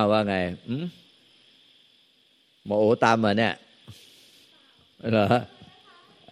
[0.00, 0.36] อ้าวว่าไง
[0.68, 0.84] อืม
[2.66, 3.52] หมอโอตามมาเนี่ย
[5.12, 5.26] เหรอ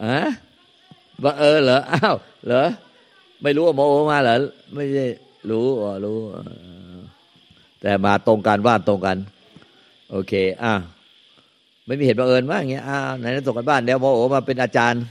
[0.03, 0.17] อะ
[1.23, 2.61] บังเออเหรออ้าวเหรอ
[3.41, 4.35] ไม่รู้ว่าหมอโอมาเหรอ
[4.73, 5.05] ไม่ใช่
[5.49, 6.17] รู้อ๋อรู้
[7.81, 9.17] แต่มาตรงกันว่าตรงกัน
[10.11, 10.33] โอเค
[10.63, 10.73] อะ
[11.85, 15.01] ไม่มีเหตุบังเอิญว่าอย่างเงี้ยอ้าวไหนส่งกันบ้านเดี๋ยวหมอโอมาเป็นอาจารย์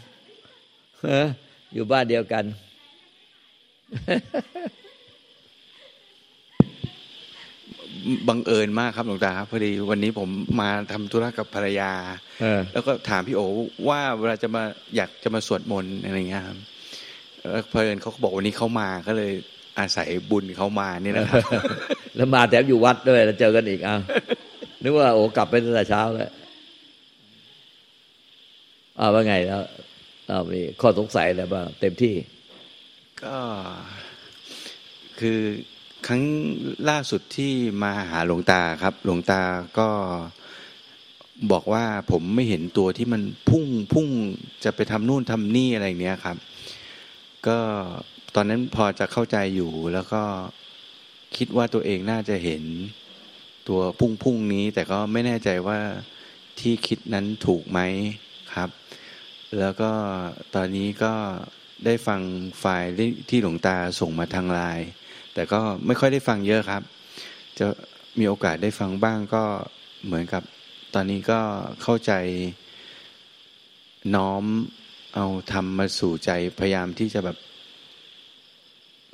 [1.74, 2.44] อยู่บ้านเดียวกัน
[8.28, 10.28] บังเอิญมากครับหลวงตาครับพอดีวันนี้ผม
[10.60, 11.92] มาทำธุระกับภรรยา
[12.72, 13.40] แล้วก็ถามพี่โอ
[13.88, 14.62] ว่าเวลาจะมา
[14.96, 16.58] อยากจะมาสวดมนต์อะไรเงี้ยครับ
[17.50, 19.32] แล้วเพลินเขาบอกวันนี้เขามาก็เลย
[19.78, 21.42] อาศัยบุญเขามานี่นะครับ
[22.16, 24.00] แล้วมาแถมอยู่วัดด้วยแล้วเจอกันอีกอ้าว
[24.82, 26.30] นึกว่าโอ้กลับไปตั้งแต่เช้าแล้ว
[29.00, 29.62] อ้าวว่าไงแล้ว
[30.30, 32.14] อ้าวมีข้อสงสัยอะไรบ้างเต็มที่
[33.22, 33.36] ก็
[35.20, 35.40] คือ
[36.06, 36.22] ครั้ง
[36.88, 39.42] ล่าสุดที่มาหาหลวงตาครับ หลวงตา
[39.78, 39.88] ก็
[41.52, 44.08] บอกว่าผมไม่เห็นตัวที่มันพุ่งพุ่ง
[44.64, 46.36] จะไปทำนู่นทำนี่อะไรเนี้ยครับ
[47.46, 47.58] ก็
[48.34, 50.22] ตอนนั้นพอจะเข้าใจอยู่แล้วก็
[51.36, 52.62] คิดว่าตัวเองน่าจะเห็น
[53.68, 55.78] ตัวพุ่งพุ่งนี้ แต่ก็ไม่แน่ใจว่า
[56.60, 57.80] ที่คิดนั้นถูกไหม
[58.54, 58.70] ครับ
[59.58, 59.90] แล้วก็
[60.54, 61.14] ตอนนี้ก็
[61.84, 62.20] ได้ฟัง
[62.60, 62.88] ไฟล์
[63.28, 64.88] ที่หลวงตาส่งมาทางไลน์
[65.38, 66.82] แต่ก็ไม่ค่อยได้ฟังเยอะครับ
[67.58, 67.66] จะ
[68.18, 69.42] มีโอกาสได้ฟังบ้างก็
[70.06, 70.42] เหมือนกับ
[70.94, 71.40] ตอนนี้ก็
[71.82, 72.12] เข้าใจ
[74.14, 74.44] น้อม
[75.14, 77.36] เอาทำมาสู่ใจพยายามที่จะแบบ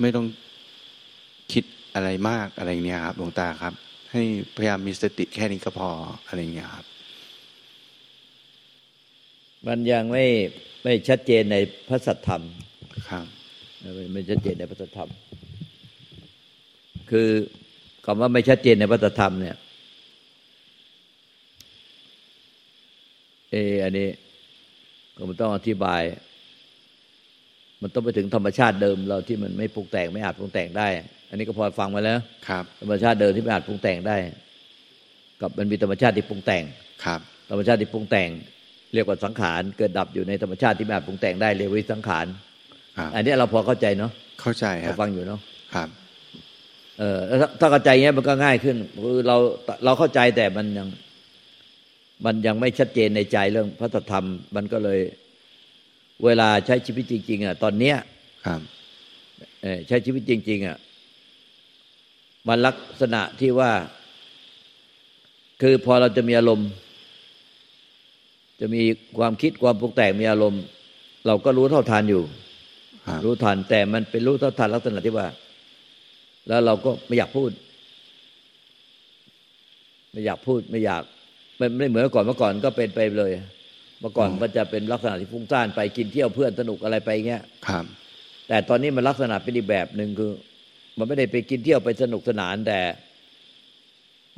[0.00, 0.26] ไม่ต้อง
[1.52, 1.64] คิด
[1.94, 3.74] อะไรมากอะไรเนี้ยครับหลวงตาครับ
[4.12, 4.22] ให้
[4.56, 5.88] พยายามมีสติแค่นี้ก็พอ
[6.26, 6.86] อะไรเงี้ยครับ
[9.66, 10.26] มันยังไม่
[10.84, 11.56] ไม่ชัดเจนใน
[11.88, 12.42] พระสัทธรรม
[13.10, 13.26] ครับ
[14.12, 15.10] ไม่ชัดเจนในพระสัทธรรม
[17.10, 17.28] คือ
[18.06, 19.56] คำว่าไม่ชัดเจนในวัตธรรมเนี่ย
[23.50, 24.08] เออันนี้
[25.16, 26.02] ก็มันต้องอธิบาย
[27.82, 30.88] มันต้องไปถึงธรรมชาติเดิมเราที่มันไม่ปรุงแต่งไม่อาจปรุงแต่งได้
[31.30, 34.16] อันนี้ก็พอฟังมาแล้ว ครับ ธรรมชาติเดิมที่ไม่อาจปรุงแต่งได้
[35.40, 36.64] กับมันมีธรรมชาติที่ปรุงแต่ง
[37.04, 38.28] ครับ ธรรมชาติที่ปรุงแต่ง
[38.94, 42.26] เรียกว่าสังขารเกิดดับอยู่ในธรรมชาติที่ไม่อาจปรุงแต่งได้เรียกว่าสังขาร
[43.14, 45.40] อันนี้เราพอเข้าใจเนาะ เข้าใจครับฟังอยู่เนาะ
[45.74, 45.88] ครับ
[46.98, 47.18] เออ
[47.60, 49.36] ถ้าเข้าใจเงี้ยมันก็ง่ายขึ้นคือเรา
[49.84, 50.88] เราเข้าใจแต่มันยัง
[52.24, 55.00] มันยังไม่ชัดเจนในใจเรื่องพระธรรม มันก็เลย
[56.24, 57.96] เวลาใช้ชีวิตจริง ๆ อะ ตอนเนี้ย
[58.46, 58.60] ครับ
[59.88, 60.76] ใช้ชีวิตจริง ๆ อะ
[62.48, 63.72] มันลักษณะที่ว่า
[65.62, 66.70] คือพอเราจะมีอารมณ์
[68.60, 68.82] จะมี
[69.18, 70.62] ความคิดความปรุงแต่งมีอารมณ์
[71.26, 72.22] เราก็รู้เท่าทานอยู่
[73.24, 75.26] รู้ทันแต่มันเป็นรู้เท่าทันลักษณะที่ว่า
[76.48, 77.50] แล้วเราก็ไม่อยากพูด
[80.12, 81.02] ไม่อยากพูดไม่อยาก
[81.60, 83.32] มันไม่เหมือนก่อนเมื่อก่อนก็เป็นไปเลย
[84.00, 87.84] เมื่อก่อนมันจะเป็นลักษณะที่ฟุ้งซ่านไปกินเที่ยวเพื่อนสนุกอะไรไปเงี้ยครับ
[88.48, 90.32] แต่ตอนนี้มันลักษณะเป็นอีกแบบหนึ่งคือ
[90.98, 92.80] มันไม่ได้ไปกินเที่ยวไปสนุกสนานแต่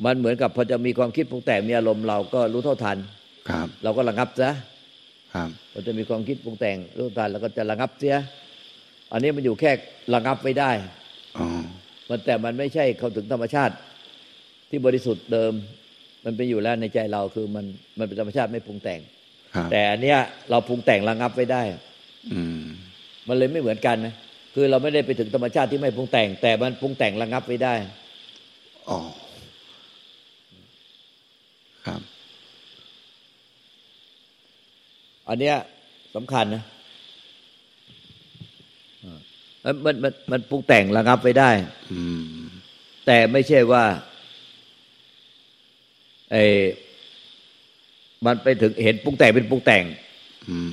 [0.05, 2.99] มันเหมือนกับพอจะมีความคิดปรุงแต่งมีอารมณ์เราก็รู้เท่าทัน
[3.51, 4.51] ครับ เราก็ระงับซะ
[5.35, 8.17] ครับพอจะมีความคิดปรุงแต่งรู้ทันเราก็จะระงับเสีย
[9.13, 9.71] อันนี้มันอยู่แค่
[10.15, 10.71] ระงับไม่ได้
[11.39, 11.47] อ๋อ
[12.09, 13.75] มันแต่มันไม่ใช่เข้าถึงธรรมชาติ
[14.71, 15.53] ที่บริสุทธิ์เดิม
[16.25, 17.65] มันเป็นอยู่แล้วในใจเราคือมัน
[17.99, 19.01] มันเป็นธรรมชาติไม่ปรุงแต่ง
[19.71, 20.19] แต่อันเนี้ย
[20.51, 21.63] เราปรุงแต่งระงับไว้ได้
[22.33, 22.41] อื
[23.29, 24.15] มันเลยไม่เหมือนกันนะ
[24.55, 27.75] คือเราไม่ได้ไปถึงธรรมชาติที่ไม่ปรุงแต่ง แต่มันปรุงแต่งระงับไว้ได้
[28.89, 28.99] อ๋อ
[31.87, 32.01] ครับ
[35.29, 35.55] อันเนี้ย
[36.17, 36.63] สำคัญนะ
[39.67, 41.51] มันมันมันปรุงแต่งระงับไปได้
[43.07, 43.85] แต่ไม่ใช่ว่า
[46.33, 46.45] ไอ้
[48.27, 49.85] มันไปถึงเห็นปรุงแต่งเป็นปรุงแต่ง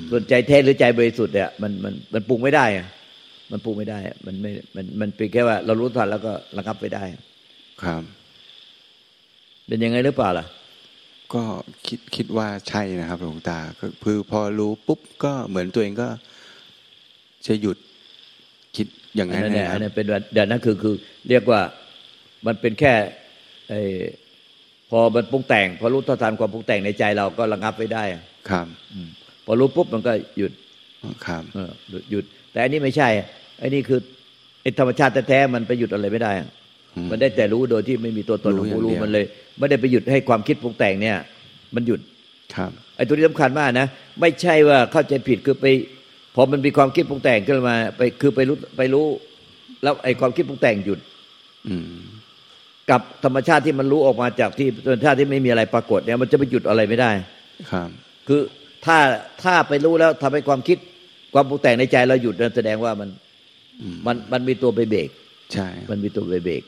[0.09, 2.65] ส่วนใจแท้หรือใจบริสุทธิ์เนี่ยมันมันมันปรุงไม่ได้
[3.51, 7.03] มันปรุงไม่ได้ มันไม่มันมันเป็นแค่ว่า เรารู้ทันแล้วก็ระงับไปได้
[7.83, 8.03] ครับ
[9.67, 10.45] เป็นยังไงหรือเปล่าล่ะ
[11.33, 11.43] ก็
[11.87, 13.59] คิดคิดว่าใช่นะครับหลวงตา
[14.03, 16.07] คือพอรู้ปุ๊บก็เหมือนตัวเองก็
[17.47, 17.77] จะหยุด
[18.77, 20.95] คิดอย่างนั้นเนี่ยอันนี้เป็นเดี๋ยวนั้นคือคือ
[21.29, 21.61] เรียกว่า
[22.45, 22.93] มันเป็นแค่
[23.69, 23.73] ไอ
[24.89, 28.03] พอมันปรุงแต่ง พอรู้ท่าทานความปรุงแต่งในใจเราก็ระงับไปได้
[28.49, 28.67] ครับ
[29.45, 30.51] พอรู้ปุ๊บมันก็หยุด
[31.25, 31.43] ครับ
[32.11, 33.09] หยุด แต่อันนี้ไม่ใช่
[33.61, 33.99] อันนี้คือ
[34.61, 36.31] ไอธรรมชาติแท้ๆมันไปหยุดอะไรไม่ได้
[37.11, 39.25] มันได้แต่รู้โดยที่ไม่มีตัวตนของผู้รู้มันเลย
[39.59, 41.17] ไม่ได้ไปหยุดให้ความคิดปรุงแต่งเนี่ย
[41.75, 41.99] มันหยุด
[42.55, 43.87] ครับไอ้ตัวนี้สำคัญมากนะ
[44.21, 45.65] ไม่ใช่ว่าเข้าใจผิดคือไป
[46.35, 49.05] พอมันมีความคิดปรุงแต่งขึ้นมา ไปคือไปรู้ไปรู้
[49.83, 50.99] แล้วไอ้ความคิดปรุงแต่งหยุด
[51.69, 51.93] อืม
[52.89, 57.11] กับธรรมชาติที่มันรู้ออกมาจากที่ธรรมชาติที่ไม่มีอะไรปรากฏเนี่ยมันจะไปหยุดอะไรไม่ได้
[57.71, 57.89] ครับ
[58.27, 58.41] คือ
[58.85, 58.97] ถ้า
[59.43, 60.77] ถ้าไปรู้แล้วทำให้ความคิด
[61.33, 63.09] ความปรุงแต่งในใจเราหยุดนั่นแสดงว่ามัน
[63.81, 65.09] อืมมันมันมีตัวไปเบรก
[65.53, 66.63] ใช่ มันมีตัวไปเบรก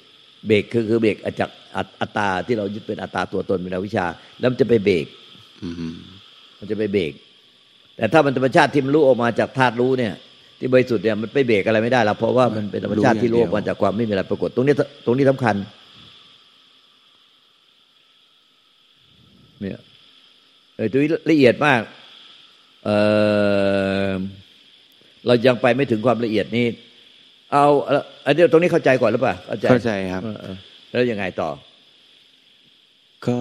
[0.47, 4.05] เบรกคือคือเบรกจากอัตอัตตาที่เรายึดเป็นอัตตาตัวตนเป็นอวิชชา
[4.39, 5.05] แล้วมันจะไปเบรก
[5.63, 5.95] อืม
[6.59, 7.13] มันจะไปเบรก
[7.97, 10.13] แต่ถ้ามันธรรมชาติที่มันรู้ออกมาจากธาตุรู้เนี่ย
[10.59, 14.73] ที่บริสุทธิ์เนี่ยมันไปเบรกอะไรไม่ได้หรอกเพราะว่ามันเป็นธรรมชาติที่รู้ออกมาจากความไม่มีอะไรปรากฏ ตรงนี้
[15.05, 15.55] ตรงนี้สำคัญ
[19.61, 19.79] เนี่ย
[20.75, 21.81] เออตัวนี้ละเอียดมาก
[22.85, 22.89] เอ
[24.07, 24.11] อ
[25.27, 26.67] เรายังไปไม่ถึงความละเอียดนี้
[27.53, 30.55] เอาเอาอันเดียวตรงนี้เข้าใจก่อนหรือเปล่าเข้าใจเข้าใจครับเออเออ
[30.91, 31.49] แล้วยังไงต่อ
[33.27, 33.37] ก็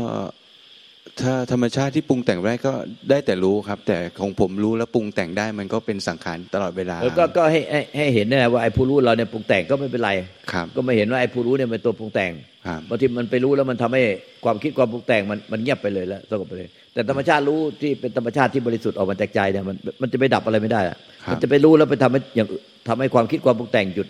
[1.23, 2.73] ถ้าธรรมชาติที่ปรุงแต่งได้ก็
[3.11, 10.11] ได้แต่รู้ครับ แต่ของผมรู้แล้วปรุงแต่งได้มันก็เป็นสังขารตลอดเวลาเออก็ก็ให้ให้ให้เห็นนะว่าไอ้ผู้รู้เราเนี่ยปรุงแต่งก็ไม่เป็นไร
[10.53, 12.33] ครับก็ไม่เห็นว่าไอ้ผู้รู้เนี่ยเป็นตัวปรุงแต่ง
[12.67, 14.03] ครับบางทีมันไปรู้แล้วมันทำให้
[14.45, 24.09] ความคิดความปรุงแต่งมันมันเงียบไปเลยแล้วสงบไปเลย แต่ธรรมชาติรู้ที่เป็นธรรมชาติที่บริสุทธิ์ออกมาจากใจเนี่ยมันมันจะไปดับอะไรไม่ได้อะครับมันจะไปรู้แล้วไปทำให้อย่างอื่นทำให้ความคิดความปรุงแต่งหยุด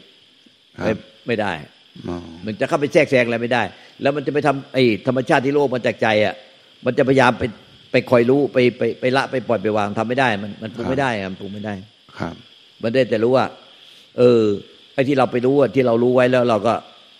[0.78, 0.96] ครัไม่บ
[1.26, 1.52] ไม่ได้
[2.08, 3.62] อ๋อมันจะเข้าไปแทรกแซงอะไรไม่ได้
[4.02, 6.34] แล้วมันจะไปทำไอ้ธรรมชาติที่โลกมาจากใจอะ
[6.86, 7.42] มันจะพยายามไป
[7.92, 11.74] ไปคอยรู้ไปไปไปละไปปล่อยไปวางทำไม่ได้ มันมันปรุงไม่ได้อะมันปรุงไม่ได้
[12.18, 12.34] ครับ
[12.82, 13.46] มันได้แต่รู้ว่า
[14.18, 14.42] เออ
[14.94, 16.74] ไอ้ที่เราไปรู้อะที่เรารู้ไว้แล้วเราก็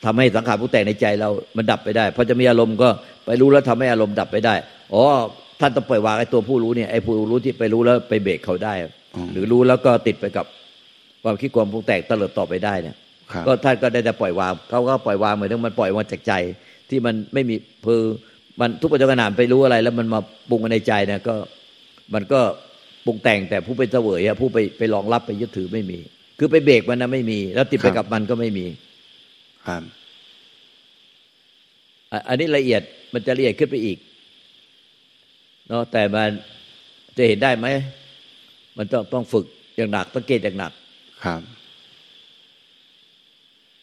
[0.04, 2.88] ทำให้สังขารผู้แต่งในใจเรา มันดับไปได้พอจะมีอารมณ์ก็
[3.26, 4.54] ไปรู้แล้วทำให้อารมณ์ดับไปได้
[4.94, 5.02] อ๋อ
[5.60, 8.74] ท่านต้องปล่อยวางไอ้ตัวผู้รู้เนี่ย ไอ้ผู้รู้ที่ไปรู้แล้วไปเบรกเขาได้
[9.14, 10.46] อ๋อหรือรู้แล้วก็ติดไปกับ
[11.22, 12.96] ความคิดความปรุงแต่งตลอดต่อไปได้เนี่ย
[13.32, 16.32] ครับก็ท่านก็ได้แต่ปล่อยวาง เขาก็ปล่อยวางเหมือนที่มันปล่อยมาจากใจ
[16.90, 17.54] ที่มันไม่มี
[17.86, 18.02] คือ
[18.60, 20.20] มันทุกปัจจุบันไปรู้อะไร แล้วมันมา
[20.50, 21.34] ปรุงมาในใจเนี่ยก็
[22.14, 22.40] มันก็
[23.06, 25.98] ปรุงแต่งแต่ผู้ไปเสวยอะผู้ไปไปรองรับไปยึดถือไม่มี
[26.38, 28.66] คือไปเบรกมันนะไม่มี แล้วติดไปกับมันก็ไม่มี
[29.68, 29.82] ครับ
[32.12, 33.98] อะอันนี้ละเอียดมันจะละเอียดขึ้นไปอีก
[35.68, 36.28] เนาะแต่มัน
[37.16, 37.66] จะเห็นได้ไหม
[38.78, 39.46] มันต้องต้องฝึก
[39.76, 40.72] อย่างหนักต้องเกตอย่างหนัก
[41.24, 41.40] ครับ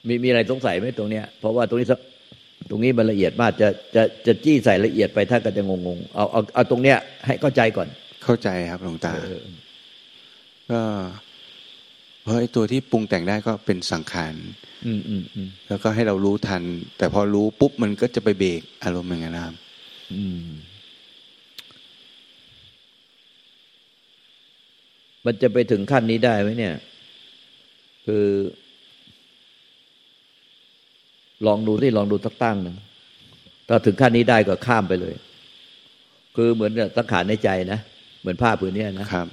[0.08, 2.00] มีมีอะไรสงสัยไหมตรงเนี้ย เพราะว่าตรงนี้สัก
[2.74, 7.88] ตรงนี้มันละเอียดมากจะจะจะจี้ใส่ละเอียดไปท่านก็จะงงๆเอาเอาเอาตรงเนี้ย ให้เข้าใจก่อน
[8.24, 9.44] เข้าใจครับหลวงตาเออ
[10.72, 10.82] ก็
[12.24, 14.34] เพราะไอ้ตัวที่ปรุงแต่งได้ก็เป็นสังขาร
[14.86, 16.64] อืมอืมอืมแล้วก็ให้เรารู้ทัน
[16.98, 19.56] แต่พอรู้ปุ๊บมันก็จะไปเบรกอารมณ์อย่างนั้นนะครับ
[20.14, 20.48] อืม
[25.26, 26.76] มันจะไปถึงขั้นนี้ได้ไหมเนี่ย
[28.06, 28.26] คือ
[31.48, 32.76] ลองดูที่ลองดูสักตั้งหนึ่ง
[33.68, 35.16] ถ้าถึงขั้นนี้ได้ก็ข้ามไปเลย
[36.36, 37.80] คือเหมือนกับสังขารในใจนะ
[38.22, 39.28] เหมือนผ้าผืนเนี้ยนะครับ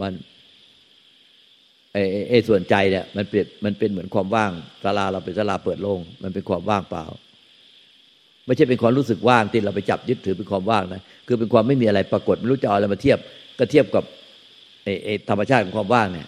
[0.00, 0.12] มัน
[1.92, 4.50] ไอ้ไอ้ไอ้ส่วนใจเนี่ยมันเปรียบมันเป็นเหมือนความว่าง
[4.82, 7.04] ศาลาเราเป็นศาลาเปิดโล่งมันเป็นความว่างเปล่า
[8.46, 13.18] ไม่ใช่เป็นความรู้สึกว่างที่เราไปจับยึดถือเป็นความว่างนะคือเป็นความไม่มีอะไรปรากฏไม่รู้จะเอาอะไรมาเทียบ
[13.58, 14.04] ก็เทียบกับ
[14.84, 16.26] ไอ้ไอ้ธรรมชาติของความว่างเนี่ย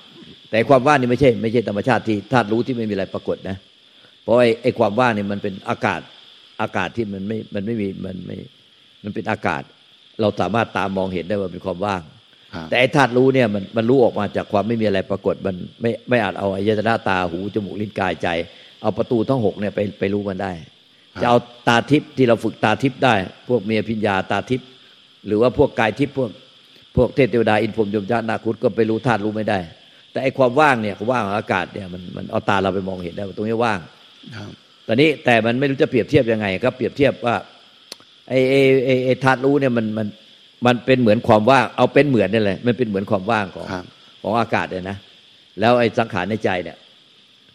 [0.51, 3.57] แต่ความว่างนี่ไม่ใช่ ไม่ใช่ธรรมชาติที่ธาตุรู้ที่ไม่มีอะไรปรากฏนะ
[4.25, 6.01] เพราะไอ้ไอ้ความว่างเนี่ยมันเป็นอากาศ
[6.63, 8.37] อากาศที่มันไม่มันไม่มีมันไม่
[9.05, 9.63] มันเป็นอากาศ
[10.21, 12.03] เราสามารถตามมองเห็นได้ว่าเป็นความว่าง
[12.55, 18.29] ครับแต่ไอ้ธาตุรู้เนี่ยมันมันรู้ออกมาจากความไม่มีอะไรปรากฏมันไม่ไม่อาจเอาอายตนะตาหูจมูกลิ้นกายใจ
[18.83, 20.53] เอาประตูทั้งหกเนี่ยไปไปรู้มันได้
[21.21, 21.39] จะเอา
[21.69, 23.15] ตาทิพย์ที่เราฝึกตาทิพย์ได้
[23.49, 24.69] พวกเมียพิญญาตาทิพย์
[25.27, 26.31] หรือว่าพวกกายทิพย์พวก
[26.97, 29.59] พวกเทพเทวดาอินพรหมยมยานาคุตก็ไปรู้ธาตุรู้ไม่ได้
[30.13, 33.93] แต่ไอ้ความว่างเนี่ยความว่างของอากาศเนี่ยมันมันเอาตาเราไปมองเห็นได้ว่าตรงนี้ว่างครับ
[34.87, 37.37] ตอนนี้แต่มันไม่รู้จะเปรียบเทียบยังไงครับเปรียบเทียบว่า
[38.29, 40.07] ไอ้ไอ้ไอ้ไอ้ธาตุรู้เนี่ยมันมัน
[40.67, 43.85] มันเป็นเหมือนความว่างเอาเป็นเหมือนนี่แหละมันเป็นเหมือนความว่างของครับ
[44.23, 44.97] ของอากาศเนี่ยนะ
[45.61, 46.77] แล้วไอ้สังขารในใจเนี่ย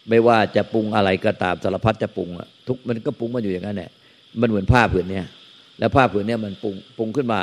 [0.08, 3.90] ไม่ว่าจะปรุงอะไรก็ตามสารพัดจะปรุงอะทุกมันก็ปรุงมันอยู่อย่างนั้นแหละ
[4.40, 5.26] มันเหมือนผ้าผืนเนี่ย
[5.78, 7.40] แล้วผ้าผืนเนี่ยมันปรุงปรุงขึ้นมา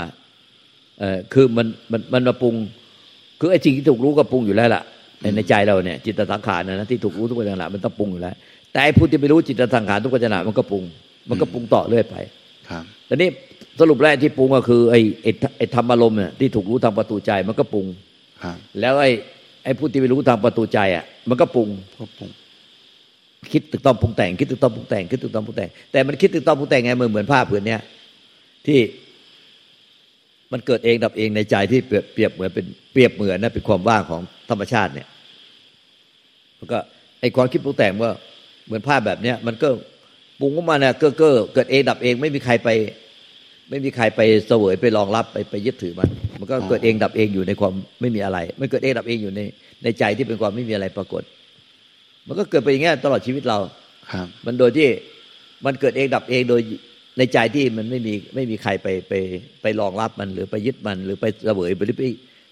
[1.00, 2.55] เออคือมันมันมันมาปรุง
[3.39, 4.84] คือไอ้สิ่งที่ถูกรู้ก็ปรุงอยู่แล้วล่ะ
[5.22, 8.36] ในในใจเราเนี่ย จิตสังขารนะนะที่ถูกรู้ทุกขณะมันต้องปรุงอยู่แล้ว
[8.77, 10.84] แต่ไอ้ผู้ที่ไม่รู้จิตสังขารทุกขณะมันก็ปรุง
[11.29, 12.15] มันก็ปรุงต่อเรื่อยไป
[12.69, 13.29] ครับแต่นี้
[13.79, 17.86] สรุปแล้วไอ้ที่ปรุงก็คือไอ้ไอ้ไอ้ธรรมารมณ์เนี่ยที่ถูกรู้ทางประตูใจมันก็ปรุง
[18.43, 19.12] ครับ แล้วไอ้
[19.63, 21.67] ไอ้ผู้ที่ไม่รู้ทางประตูใจอะ มันก็ปรุง
[22.00, 22.29] ก็ปรุง
[23.51, 27.81] คิดตึกต้องปรุงแต่ง คิดตึกต้องปรุงแต่งคิดตึกต้องปรุงแต่ง แต่มันคิดตึกต้องปรุงแต่งไงเหมือนเหมือนผ้าผืนเนี้ย
[28.67, 28.79] ที่
[30.51, 35.07] มันเกิดเองดับเองในใจที่เปรียบเปรียบเหมือนเป็นเปรียบเหมือนนะเป็นความว่างของธรรมชาติเนี่ย
[36.57, 36.77] แล้วก็
[37.22, 38.12] ไอ้ความคิดปรุงแต่งว่า
[38.67, 39.69] เหมือนภาพแบบเนี้ยมันก็
[40.39, 42.69] ปรุงออกมาเนี่ยเก้อเก้อเกิดเองดับเองไม่มีใครไป
[43.69, 46.09] ไม่มีใครไปเสวยไปรองรับไปไปยึดถือมัน
[46.39, 49.41] มันก็เกิดเองดับเองอยู่ในความไม่มีอะไร มันเกิดเองดับเองอยู่ใน
[49.83, 51.24] ในใจที่เป็นความไม่มีอะไรปรากฏ
[52.27, 53.57] มันก็เกิดไปอย่างเงี้ยตลอดชีวิตเรา
[54.12, 54.88] ครับ มันโดยที่
[55.65, 56.62] มันเกิดเองดับเองโดย
[57.17, 59.13] ในใจที่มันไม่มีไม่มีใครไปไป
[59.62, 62.03] ไปรองรับมันหรือไปยึดมัน หรือไปเสวยหรือไป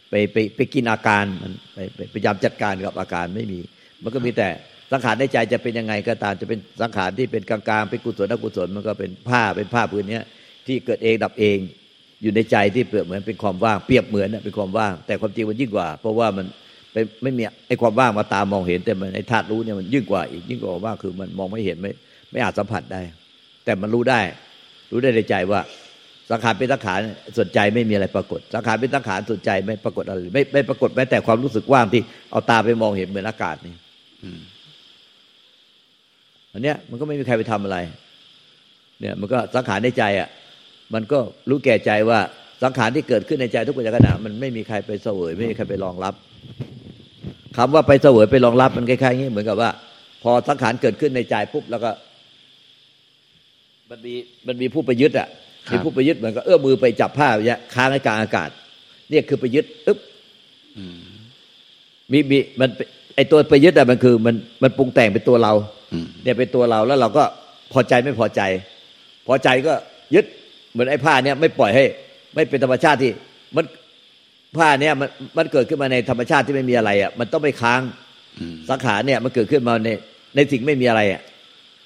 [0.10, 3.60] ไปไปไปกินอาการมันไปไปพยายามจัดการกับอาการไม่มี
[4.04, 4.50] มันก็มีแต่
[4.92, 10.20] สังขารในใจจะเป็นยังไงก็ตามจะเป็นสังขารที่เป็นกลางๆเป็นกุศลอกุศลมันก็เป็นผ้าเป็นผ้าพื้นนี้
[10.68, 11.58] ที่เกิดเองดับเอง
[12.22, 16.46] อยู่ในใจที่เปรียบเหมือนเป็นความว่างเปรียบเหมือนเป็นความว่าง แต่ความจริงมันยิ่งกว่า เพราะว่ามัน
[16.94, 21.92] เป็นไม่มีไอ้ความว่างมาตามมองเห็นแต่มันไอ้ธาตุรู้เนี่ยมันยิ่งกว่าอีกยิ่งกว่าว่างคือมันมองไม่เห็นไม่
[22.32, 23.02] ไม่อาจสัมผัสได้
[23.66, 24.20] แต่มันรู้ได้
[24.92, 25.60] รู้ได้ในใจว่า
[26.32, 27.00] สังขารเป็นสังขาร
[27.40, 32.02] สนใจไม่มีอะไรปรากฏ สังขารเป็นสังขารสนใจไม่ปรากฏอะไรไม่ไม่ปรากฏแม้แต่ความรู้สึกว่างที่
[32.32, 33.76] เอาตาไปมองเห็นเหมือนอากาศนี่
[34.24, 34.30] อั
[36.60, 37.78] นเนี้ยมันก็ไม่มีใครไปทำอะไร
[39.00, 40.30] เนี่ย มันก็สังขารในใจอะ
[40.94, 41.20] มันก็
[41.50, 42.20] รู้แก่ใจว่า
[42.64, 46.14] สังขารที่เกิดขึ้นในใจทุกปัจจุบันมันไม่มีใครไปเสวย ไม่มีใครไปรองรับ
[47.58, 49.70] คำว่าไปเสวยไปรองรับมันคล้ายๆงี้เหมือนกับว่า
[50.24, 51.92] พอสังขารเกิดขึ้นในใจปุ๊บแล้วก็
[53.90, 54.14] มันมี
[54.48, 55.28] มันมีผู้ไปยึดอะ
[55.72, 58.50] มีผู้ไปยึดเหมือนกับเอื้อมือไปจับผ้าเนี่ยค้างในกลางอากาศ
[59.10, 60.00] เนี่ยคือไปยึดอึ๊บ
[62.12, 62.70] มีมีมัน
[63.16, 65.54] ไอตัวไปยึดอะมันคือ มันมันปรุงแต่งเป็นตัวเรา
[66.24, 67.24] เนี่ยเป็นตัวเราแล้วเราก็
[67.74, 68.42] พอใจไม่พอใจ
[69.28, 69.74] พอใจก็
[70.16, 70.26] ยึด
[70.72, 71.86] เหมือนไอ้ผ้าเนี่ยไม่ปล่อยให้
[72.36, 73.12] ไม่เป็นธรรมชาติที่
[73.56, 73.66] มัน
[74.58, 77.82] ผ้าเนี่ยมันมันเกิดขึ้นมาในธรรมชาติที่ไม่มีอะไรอะมันต้องไปค้าง
[78.70, 79.90] สังขารเนี่ยมันเกิดขึ้นมาใน
[80.36, 81.22] ในสิ่งไม่มีอะไรอะ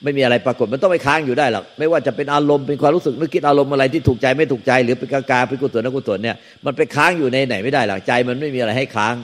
[0.04, 9.16] ไม่มีอะไรปรากฏมันต้องไปค้างอยู่ได้หรอกไม่ว่าจะเป็นอารมณ์เป็นความรู้สึกนึกคิดอารมณ์อะไรที่ถูกใจไม่ถูกใจ หรือเป็นกลางๆเป็นกุศลนกุศลเนี่ยมันไปค้างอยู่ในไหนไม่ได้หรอกใจมันไม่มีอะไรให้ค้าง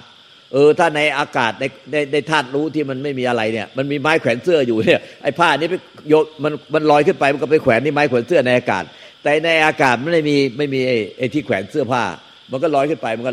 [0.53, 5.75] เออถ้าในอากาศในในในธาตุรู้ที่มันไม่มีอะไรเนี่ยมันมีไม้แขวนเสื้ออยู่เนี่ยไอ้ผ้านี้ไป
[6.09, 8.83] โยมันมันลอยขึ้นไปมันก็ไปแขวนที่ไม้แขวนเสื้อในอากาศ
[9.23, 12.03] แต่ในอากาศมันไม่มีไม่มีไอ้ไอ้ที่แขวนเสื้อผ้า
[12.51, 13.31] มันก็ลอยขึ้นไปมันก็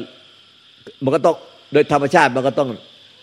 [1.04, 1.34] มันก็ต้อง
[1.72, 2.68] โดยธรรมชาติมันก็ต้อง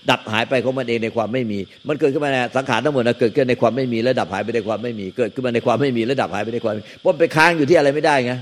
[0.09, 8.33] ดับหายไปของมันเองในความไม่มี มันเกิดขึ้นมาในสังขารทั้งหมดนะเกิดขึ้นในความไม่มีแล้วดับหายไปในความไม่มี เกิดขึ้นมาในความไม่มีแล้วดับหายไปในความเพราะไปค้างอยู่ที่อะไรไม่ได้ไง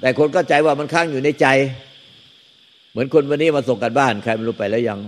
[0.00, 1.46] แต่คนก็ใจว่ามันค้างอยู่ในใจ
[2.90, 5.00] เหมือนคนวันนี้มาส่งกันบ้านใครไม่รู้ไปแล้วยัง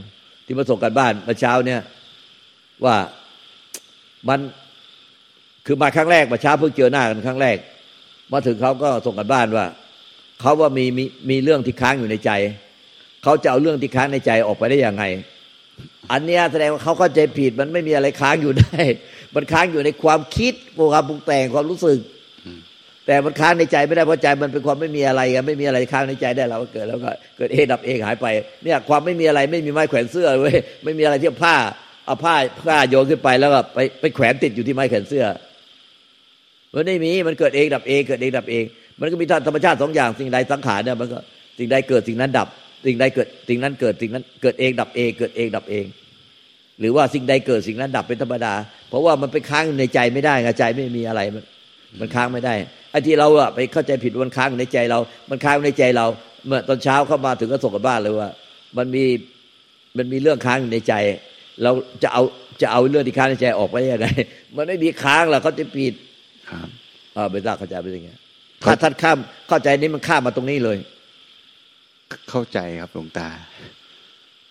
[0.45, 1.81] ที่มาส่งกันบ้านเมื่อเช้าเนี่ย
[2.85, 2.97] ว่า
[4.29, 4.41] มัน
[5.67, 7.57] คือมาครั้งแรกมาเช้าเพิ่งเจอหน้ากันครั้งแรก
[8.33, 9.67] มาถึงเขาก็ส่งกันบ้านว่า
[10.41, 12.31] เขาว่ามีมีมีเรื่องที่ค้างอยู่ในใจ
[13.23, 15.05] เขาจะเอาเรื่องที่ค้างในใจออกไปได้ยังไง
[16.11, 18.81] อันนี้แสดงว่าเขาเข้าใจผิดมันไม่มีอะไรค้างอยู่ได้
[19.35, 20.55] มันค้างอยู่ในความคิด
[20.93, 21.99] ความปรุงแต่งความรู้สึก
[23.07, 28.27] แต่มันค้างในใจไม่ได้เพราะใจมันเป็นความไม่มีอะไรกันไม่มีอะไรค้างในใจได้เราก็เกิดแล้วก็เกิดเองดับเองหายไป
[28.65, 31.57] เนี่ยความไม่มีอะไรไม่มีไม้แขวนเสื้อเว้ยไม่มีอะไรที่ผ้า
[32.07, 32.35] เอาผ้า
[32.67, 35.25] ผ้าโยนขึ้นไปแล้วก็ไปไปแขวนติดอยู่ที่ไม้แขวนเสื้อ
[36.75, 38.65] มันไม่มีมันเกิดเองดับเองเกิดเองดับเอง
[39.01, 41.19] มันก็มีธรรมชาติสองอย่างสิ่งใดสังขารเนี่ยมันก็
[41.59, 42.49] สิ่งใดเกิดสิ่งนั้นดับ
[42.87, 45.85] สิ่งใดเกิดสิ่งนั้นเกิดสิ่งนั้นเกิดเองดับเองเกิดเองดับเอง
[46.81, 48.55] หรือว่าสิ่งใดเกิดสิ่งนั้นดับเป็นธรรมดา
[48.89, 51.45] เพราะว่ามันไปค้างในใจไม่ได้ใจไม่มีอะไรมัน
[52.01, 52.55] มันค้างไม่ได้
[52.93, 54.99] ไอ้ที่เราอะไปเข้าใจผิดมันค้างในใจเรา
[55.31, 56.07] มันค้างในใจเรา
[56.47, 58.31] เมื่อตอนเช้าเข้ามาถึงก็ส่งกันบ้านเลยว่า
[58.77, 59.05] มันมี
[59.97, 60.95] มันมีเรื่องค้างในใจ
[61.63, 61.71] เรา
[62.03, 62.23] จะเอา
[62.63, 64.07] จะเอาเรื่องที่ค้างในใจออกไปยังไง
[64.57, 65.95] มันไม่มีค้างหรอกเขาจะผิด
[66.51, 66.69] ครับ
[67.17, 68.11] อ่าไปทราบเข้าใจเป็นยังไง
[68.63, 69.19] ถ้าท่านข้าม
[69.49, 70.79] เข้าใจนี้มันข้ามมาตรงนี้เลย
[72.31, 73.29] เข้าใจครับหลวงตา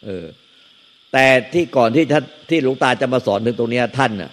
[0.06, 0.26] เออ
[1.14, 4.32] แต่ที่ก่อนที่ท่านที่หลวงตาจะมาสอนถึงตรงนี้ท่านน่ะ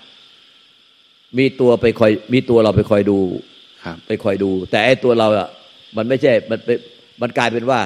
[1.38, 3.18] มีตัวไปคอย มีตัวเราไปคอยดู
[4.06, 5.48] ไปคอยดู แต่ไอ้ตัวเราอะ
[5.96, 6.78] มันไม่ใช่มันเป็น
[7.22, 7.80] มันกลายเป็นว่า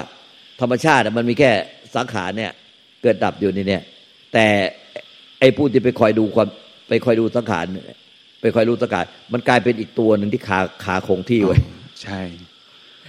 [0.61, 1.51] ธรรมชาติมันมีแค่
[1.95, 2.51] สังขารเนี่ย
[3.01, 3.83] เกิดดับอยู่นี่เนี่ย
[4.33, 4.45] แต่
[5.39, 6.47] ไอ้ผู้ที่ไปคอยดูความ
[6.87, 7.65] ไปคอยดูสังขาร
[8.41, 11.57] ไปคอยรู้สังขารมันกลายเป็นอีกตัวหนึ่งที่ขาขาคงที่ไว้
[12.03, 12.21] ใช่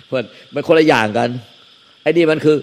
[0.04, 0.16] เพราะ
[0.54, 1.28] มันคนละอย่างกัน
[2.02, 2.56] ไอ้นี่มันคือ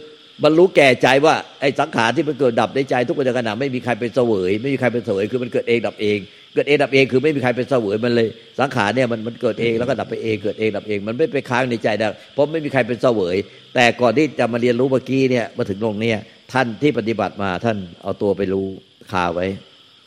[0.43, 6.19] มันรู้แก่ใจว่าไอ้สังขารที่มันเกิดดับในใจ ทุกปัจจุบันไม่มีใครเป็นเสวย ไม่มีใครเป็นเสวยคือมันเกิดเองดับเอง
[6.53, 8.27] เกิดเองดับเองคือไม่มีใครเป็นเสวยมันเลย
[8.59, 13.35] สังขารเนี่ยมันมันเกิดเองแล้วก็ดับไปเองเกิดเองดับเอง มันไม่ไปค้างในใจได้เพราะไม่มีใครเป็นเสวย
[13.75, 16.17] แต่ก่อนที่จะมาเรียนรู้เมื่อกี้เนี่ยมาถึงตรงเนี้ย
[16.53, 18.67] ท่านที่ปฏิบัติมาท่านเอาตัวไปรู้
[19.11, 19.45] คาไว้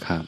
[0.06, 0.24] ครับ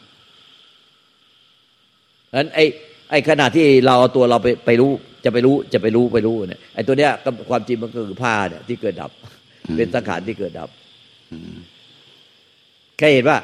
[2.35, 2.65] อันไอ้
[3.11, 4.93] ไอ้ขณะที่เราเอาตัวเราไปไปรู้
[5.25, 7.11] จะไปรู้จะไปรู้ไปรู้เนี่ยไอ้ตัวเนี้ย
[7.51, 9.11] ความจริงมันก็คือผ้าเนี่ยที่เกิดดับ
[9.77, 10.69] เป็นสังขารที่เกิดดับ
[12.99, 13.39] แค่เห็นว่า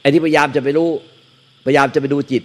[0.00, 0.88] ไอ้ที่พยายามจะไปรู้
[1.66, 2.42] พยายามจะไปดูจิต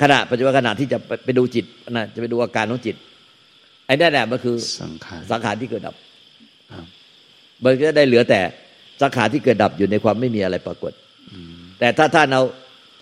[0.00, 2.96] ขณะปัจจุบันขณะที่จะไปดูจิตนะจะไปดูอาการของจิต
[3.86, 5.94] ไอ้นั่นแหละมันคือสังขารสังขารที่เกิดดับ
[7.64, 8.40] มันก็ได้เหลือแต่
[9.02, 10.92] สังขารที่เกิดดับอยู่ในความไม่มีอะไรปรากฏ
[11.78, 12.42] แต่ถ้าท่านเอา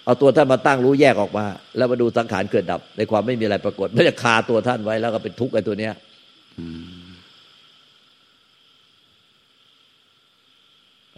[0.05, 1.45] เอาตัวท่านมาตั้งรู้แยกออกมา
[1.77, 5.93] แล้วมาดูสังขารเกิดดับ ในความไม่มีอะไรปรากฏไม่จะคาตัวท่านไว้แล้วก็เป็นทุกข์ไอ้ตัวเนี้ย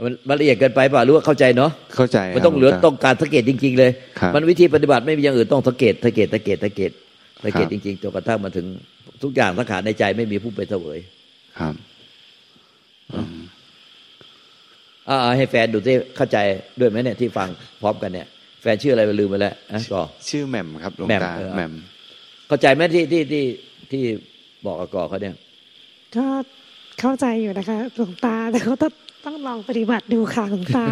[0.05, 3.91] มันมันละเอียดเกินไปเปล่ารู้ว่าเข้าใจเนาะเข้าใจมันต้องเหลือต้องการสังเกตจริง ๆ เลย
[4.21, 6.91] ครับมันวิธีปฏิบัติไม่มีอย่างอื่นต้องสังเกตสังเกตสังเกตสังเกต
[7.45, 8.67] สังเกตครับจริงๆจนกระทั่งมาถึง
[9.23, 10.99] ทุกอย่างสังขารในใจไม่มีผู้ไปเสวย
[11.59, 11.75] ครับ
[13.15, 13.43] อืม
[15.09, 16.39] อ่าให้แฟนดูที่เข้าใจ
[16.81, 17.49] ด้วยไหมเนี่ยที่ฟัง
[17.83, 18.27] พร้อมกันเนี่ย
[18.63, 21.73] แฟนชื่ออะไรไปลืมไปแล้วอะก็ชื่อแหม่มครับหลวงแหม่มตาเออแหม่ม
[22.49, 23.45] เข้าใจไหมที่ที่ที่
[23.93, 24.03] ที่
[24.67, 25.35] บอกกับกอเขาเนี่ย
[26.17, 26.27] ก็
[27.01, 28.93] เข้าใจอยู่นะคะหลวงตาแต่ก็ต้อง
[29.27, 30.85] ต้องลองปฏิบัติดูค่ะหลวงตา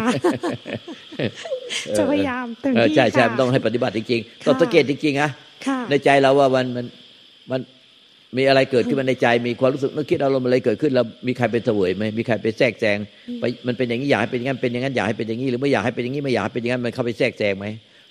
[1.97, 5.29] จะพยายามเต็มเออที่ใช่ใช่ค่ะมันต้องให้ปฏิบัติจริงๆต้องค่ะสังเกตจริงๆนะ
[5.67, 6.85] ค่ะในใจเราว่ามันมัน
[7.51, 7.59] มัน
[8.37, 12.97] มีอะไรเกิดขึ้นมาในใจ มีความรู้สึกนึกคิดอารมณ์อะไรเกิดขึ้นแล้วมีใครเป็นเสวยไหมมีใครไปแทรกแซง
[13.39, 17.65] ไปมันเป็นอย่างนี้อยากให้เป็นอย่างนั้นเป็นอย่างนั้นอยากให้เป็นอย่างนี้หรือไม่อยากให้เป็นอย่างนี้ไม่อยากให้เป็นอย่างนั้นมันเข้าไปแทรกแซงไหม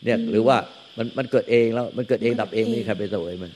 [0.05, 0.57] เนี่ย หรือว่า
[0.99, 3.51] มันมันเกิดเองแล้วมันเกิดเองดับเองไม่มีใครไปเสวยมัน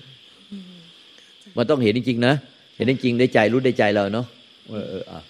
[1.58, 2.34] มันต้องเห็นจริงๆนะ
[2.76, 4.26] เห็นจริงๆในใจรู้ในใจเราเนาะ
[4.70, 5.20] เออเอออะ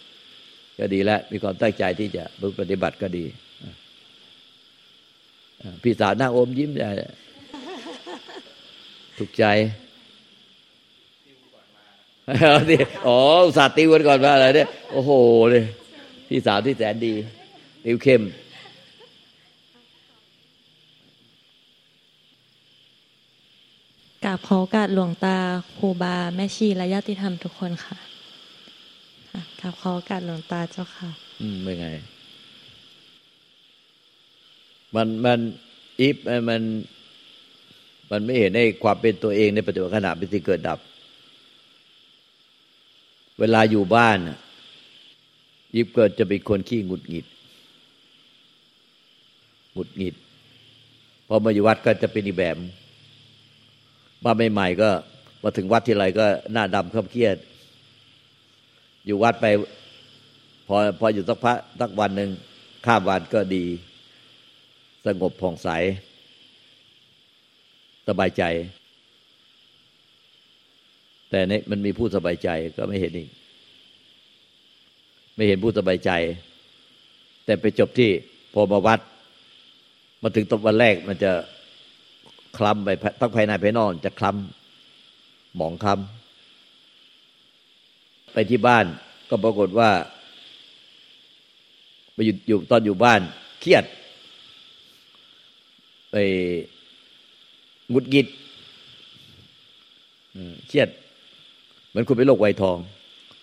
[0.79, 2.25] ก็ดีแล้ว มีความตั้งใจที่จะ
[2.61, 3.25] ปฏิบัติก็ดี
[5.83, 6.91] พี่สาวหน้าอมยิ้มได้
[9.19, 9.45] ถูกใจ
[13.05, 13.19] เอ๋อ
[13.57, 15.11] สาติวันก่อนมาอะไรเนี่ยโอ้โห
[15.51, 15.65] เลย
[16.29, 17.15] พี่สาวที่แสนดี
[17.85, 18.23] ติวเข้ม
[24.25, 25.37] กราบขอกาสหลวงตา
[25.79, 27.97] ครูบา แม่ชีและญาติธรรมทุกคนค่ะ
[29.65, 31.09] ค่ะกราบขอโอกาสหลวงตาเจ้าค่ะ
[31.41, 31.89] อืมเป็นไง
[34.95, 35.39] มันมัน
[36.01, 36.17] อีฟ
[36.49, 36.63] มัน
[38.11, 40.79] มันไม่เห็นในความเป็นตัวเองในปัจจุบันขณะเป็นสิ่เกิดดับ
[43.41, 44.19] เวลาอยู่บ้าน
[45.75, 47.27] ยิบเกิดจะเป็นคนขี้หงุดหงิด
[49.73, 50.15] หงุดหงิด
[51.29, 52.57] พอมาอยู่วัดก็จะเป็นอีแบบ
[54.25, 54.91] มาใหม่ๆก็
[55.43, 57.37] มาถึงวัดที่ไรก็หน้าดำเครียดเครียด
[59.07, 59.47] อยู่วัดไป
[60.67, 62.31] พอพออยู่สักพักสักวันหนึ่ง
[62.87, 63.65] ข้ามวันก็ดี
[65.07, 65.69] สงบผ่องใส
[68.09, 68.45] สบายใจ
[71.31, 73.29] แต่เนี่ยมันมีผู้สบายใจก็ไม่เห็นอีก
[75.37, 76.11] ไม่เห็นผู้สบายใจ
[77.45, 78.11] แต่ไปจบที่
[78.55, 79.01] พอมาวัด
[80.23, 81.33] มาถึงตอนวันแรกมันจะ
[82.57, 82.89] คล้ำไป
[83.21, 86.24] ทั้งภายในภายนอกจะคล้ำหมองคล้ำ
[88.35, 88.85] ไปที่บ้าน
[89.31, 89.91] ก็ปรากฏว่า
[92.15, 93.21] ไปอยู่อยู่ตอนอยู่บ้าน
[93.61, 93.85] เครียด
[96.11, 96.17] ไป
[97.91, 98.27] หงุดหงิด
[100.69, 100.89] เครียด
[101.89, 102.77] เหมือนคุณเป็นโรคไวทอง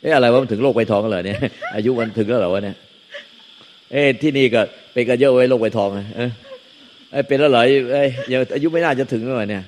[0.01, 1.39] เอ๊ะอะไรวะมันถึงโรคไวทองกันเหรอเนี่ย
[1.75, 2.77] อายุมันถึงแล้วเหรอวะเนี่ย
[3.91, 4.62] เอ๊ะที่นี่ก็
[4.93, 6.32] เป็นกันเยอะไว้โรคไวทองเออ
[7.12, 9.63] เอ้ยเป็นแล้วเหรอเอ้ยยังอายุไม่น่าจะถึงแล้วเหรอเนี่ย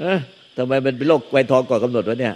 [0.00, 0.18] เออ
[0.56, 2.34] ทำไมมันเป็นโรคไวทองก่อนกำหนดวะเนี่ย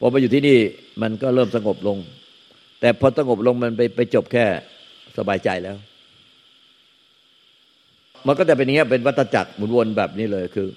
[0.00, 0.58] พอมาอยู่ที่นี่
[1.02, 1.98] มันก็เริ่มสงบลง
[2.80, 4.44] แต่พอสงบลงมันไปไปจบแค่
[5.18, 5.76] สบายใจแล้ว
[8.26, 10.68] มันก็จะเป็นอย่างเงี้เป็นวัฏจักรหมุนวนแบบนี้เลยคือ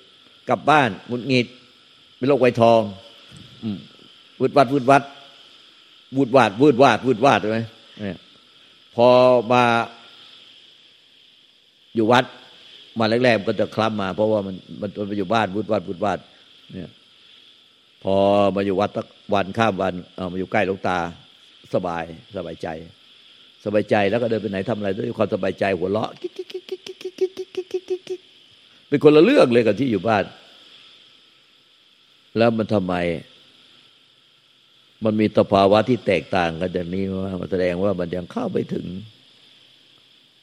[0.49, 1.47] กลับบ้านหงุดหงิด
[2.17, 2.81] เป็นโรคไวทอง
[3.63, 3.77] อืม
[4.39, 5.03] วืดวัดวืดวัด
[6.15, 7.59] วูดวาดวืดวาดวืดวาดใช่ไหม
[8.01, 8.17] เนี่ย
[8.95, 9.07] พอ
[9.51, 9.63] มา
[11.95, 12.25] อยู่วัด
[12.99, 16.19] มาแรกๆมันก็จะคล้ำมา เพราะว่ามันมันมันไปอยู่บ้านวืดวาดวืดวาด
[16.73, 16.89] เนี่ย
[18.03, 18.15] พอ
[18.55, 18.91] มาอยู่วัด
[19.33, 20.97] วันข้ามวันเอามาอยู่ใกล้หลวงตา
[21.73, 22.03] สบาย
[22.37, 22.67] สบายใจ
[23.65, 28.21] สบายใจแล้วก็เดินไปไหนทำอะไรด้วยความสบายใจหัวเราะกิ๊กกิ๊กกิ๊กกิ๊กกิ๊กกิ๊กกิ๊กกิ๊กกิ๊กกิ๊ก
[28.87, 30.23] เป็นคนละเรื่องเลยกับที่อยู่บ้าน
[32.37, 32.95] แล้วมันทำไม
[35.05, 38.85] มันมีสภาวะที่แตกต่างกันจากนี้ว่ามันแสดงว่ามันยังเข้าไปถึง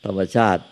[0.04, 0.62] ธรรมชาติ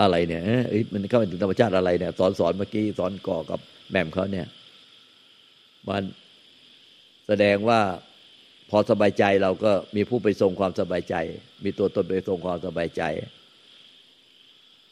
[0.00, 4.46] อะไรเนี่ยเอ้ยมันเข้าไปถึงธรรมชาติอะไรเนี่ย สอนสอนเมื่อกี้สอนก่อกับแหม่มเขาเนี่ย
[5.88, 6.02] มัน
[7.26, 7.80] แสดงว่า
[8.70, 11.14] พอสบายใจเราก็มีผู้ไปทรงความสบายใจ
[11.64, 13.02] มีตัวตนไปทรงความสบายใจ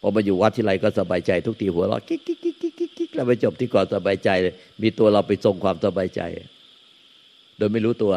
[0.01, 6.23] พอมาอยู่วัดทีไรก็สบายใจ ทุกทีหัวเราะกิ๊กกิ๊กกิ๊กกิ๊กกิ๊กกิ๊กแล้วไปจบที่ก่อนสบายใจเลยมีตัวเราไปทรงความสบายใจ
[7.59, 8.15] โดยไม่รู้ตัว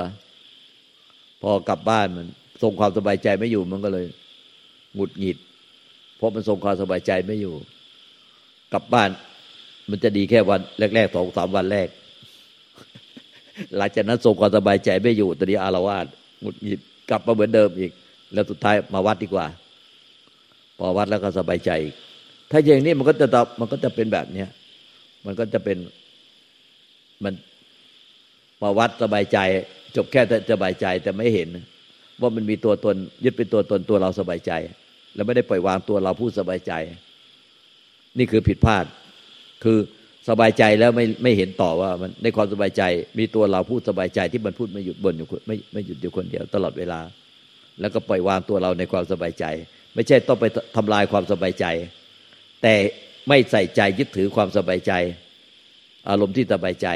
[1.41, 2.27] พอกลับบ้านมัน
[2.63, 4.05] ทรงความสบายใจไม่อยู่มันก็เลย
[4.95, 5.37] หงุดหงิด
[6.17, 7.55] เพราะมันทรงความสบายใจไม่อยู่
[8.73, 9.09] กลับบ้าน
[9.89, 10.59] มันจะดีแค่วัน
[10.95, 11.87] แรกๆสองสามวันแรก
[13.77, 16.05] หลังจากนั้นทรงความสบายใจไม่อยู่ตอนนี้อารวาส
[16.41, 17.91] หงุดหงิดกลับมาเหมือนเดิมอีก
[18.33, 19.45] แล้วสุดท้ายมาวัดดีกว่า
[20.77, 21.95] พอวัดแล้วก็สบายใจอีก
[22.51, 24.49] ถ้าอย่างนี้มันก็จะตอบมันก็จะเป็นแบบเนี้ย
[25.25, 25.77] มันก็จะเป็น
[27.23, 27.33] มัน
[28.61, 29.37] มาวัดสบายใจ
[29.95, 31.49] จบแค่สบายใจแต่ไม่เห็น
[32.21, 34.51] ว่ามันมีตัวตนยึดเป็นตัวตนตัวเราสบายใจ
[35.15, 36.73] แล้วไม่ได้ปล่อยวางตัวเราผู้สบายใจ
[38.17, 38.85] นี่คือผิดพลาด
[39.63, 39.77] คือ
[40.29, 42.83] สบายใจแล้วไม่ไม่เห็นต่อว่ามันในความสบายใจ
[43.19, 46.99] มีตัวเราพูดสบายใจที่มันพูดไม่หยุดบ่นอยู่คนไม่ไม่หยุดอยู่คนเดียวตลอดเวลา
[47.81, 49.45] แล้วก็ปล่อยวางตัวเราในความสบายใจ
[49.93, 51.65] ไม่ใช่ต้องไปทำลายความสบายใจ
[52.61, 52.73] แต่
[53.27, 54.93] ไม่ใส่ใจยึดถือความสบายใจ
[56.09, 56.87] อารมณ์ที่สบายใจ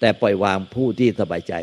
[0.00, 1.54] แต่ปล่อยวางผู้ที่สบายใจ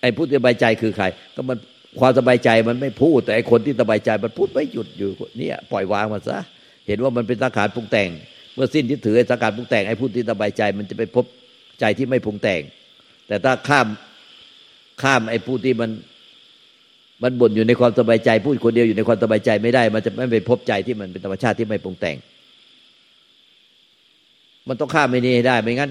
[0.00, 1.58] ไอ้ผู้ที่สบายใจคือใคร ก็มัน
[2.00, 6.38] ความสบายใจมันไม่พูด แต่ไอ้คนที่สบายใจมันพูดไม่หยุดอยู่เนี่ยปล่อยวางมันซะ
[6.86, 8.10] เห็นว่ามันเป็นสังขารปรุงแต่ง
[8.54, 11.24] เมื่อสิ้นยึดถือสังขารปรุงแต่งไอ้ผู้ที่สบายใจ มันจะไปพบ
[11.80, 12.62] ใจที่ไม่ปรุงแต่ง
[13.28, 13.86] แต่ถ้าข้าม
[15.02, 15.90] ข้ามไอ้ผู้ที่มัน
[17.22, 22.16] มันบ่นอยู่ในความสบายใจ พูดคนเดียวอยู่ในความสบายใจไม่ได้ มันจะไม่ไปพบใจที่มันเป็นธรรมชาติที่ไม่ปรุงแต่ง
[24.68, 25.90] มันต้องข้ามไม่นี้ให้ได้ ไม่งั้น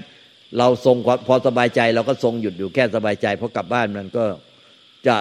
[0.58, 0.96] เราทรง
[1.26, 4.24] พอสบายใจ เราก็ทรงหยุดอยู่แค่สบายใจพอกลับบ้านมันก็
[5.06, 5.16] จะ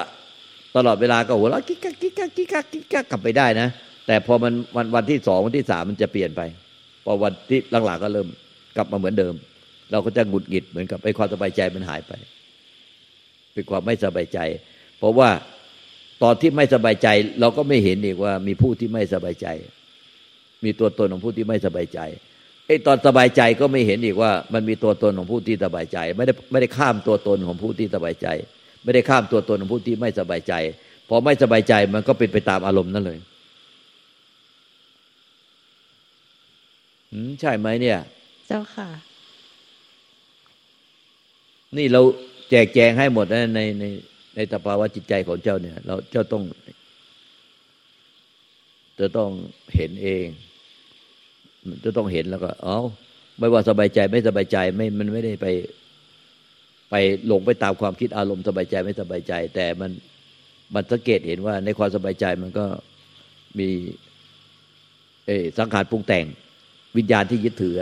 [0.76, 3.68] ตลอดเวลาก็หัวเราะกิ๊กกักกิ๊กกักกิ๊กกักกิ๊กกักกลับไปได้นะ
[4.08, 6.42] แต่พอมันวันวันที่สองวันที่สามมันจะเปลี่ยนไป
[7.06, 8.28] พอวันที่หลังๆก็เริ่ม
[8.76, 9.34] กลับมาเหมือนเดิม
[9.92, 12.14] เราก็จะหงุดหงิดเหมือนกับไอ้ความสบายใจมันหายไป
[13.54, 14.40] เป็นความไม่สบายใจ
[15.00, 15.30] เพราะว่า
[16.24, 17.08] ตอนที่ไม่สบายใจ
[17.40, 19.48] เราก็ไม่เห็นอีกว่ามีผู้ที่ไม่สบายใจ
[20.64, 22.00] มีตัวตนของผู้ที่ไม่สบายใจ
[22.68, 28.28] ไอ้ตอนสบายใจก็ไม่เห็นอีกว่า มันมีตัวตนของผู้ที่สบายใจ ไม่ได้ไม่ได้ข้ามตัวตนของผู้ที่สบายใจ
[28.84, 30.54] ไม่ได้ข้ามตัวตนของผู้ที่ไม่สบายใจ
[31.10, 33.20] พอไม่สบายใจมันก็เป็นไปตามอารมณ์นั่นเลย
[37.40, 38.00] ใช่ไหมเนี่ย
[38.48, 38.88] เจ้าค่ะ
[41.78, 42.02] นี่เรา
[42.50, 43.86] แจกแจงให้หมดนะในใน
[44.36, 46.44] ในตภาวะจิตใจของเจ้าเนี่ย เราเจ้าต้อง
[49.00, 49.30] จะต้อง
[49.76, 50.26] เห็นเอง
[51.84, 52.80] จะต้องเห็นแล้วก็ เอา
[53.40, 55.48] ไม่ว่าสบายใจไม่สบายใจ ไม่ มันไม่ได้ไป
[56.90, 56.96] ไป
[57.28, 59.92] หลงไปตามความคิดอารมณ์สบายใจไม่สบายใจ แต่มัน
[60.74, 62.66] มันสังเกตเห็นว่าในความสบายใจมันก็
[63.60, 63.70] มี
[65.26, 66.26] เอสังขารปรุงแต่ง
[66.98, 67.76] วิญญาณที่ยึดถือ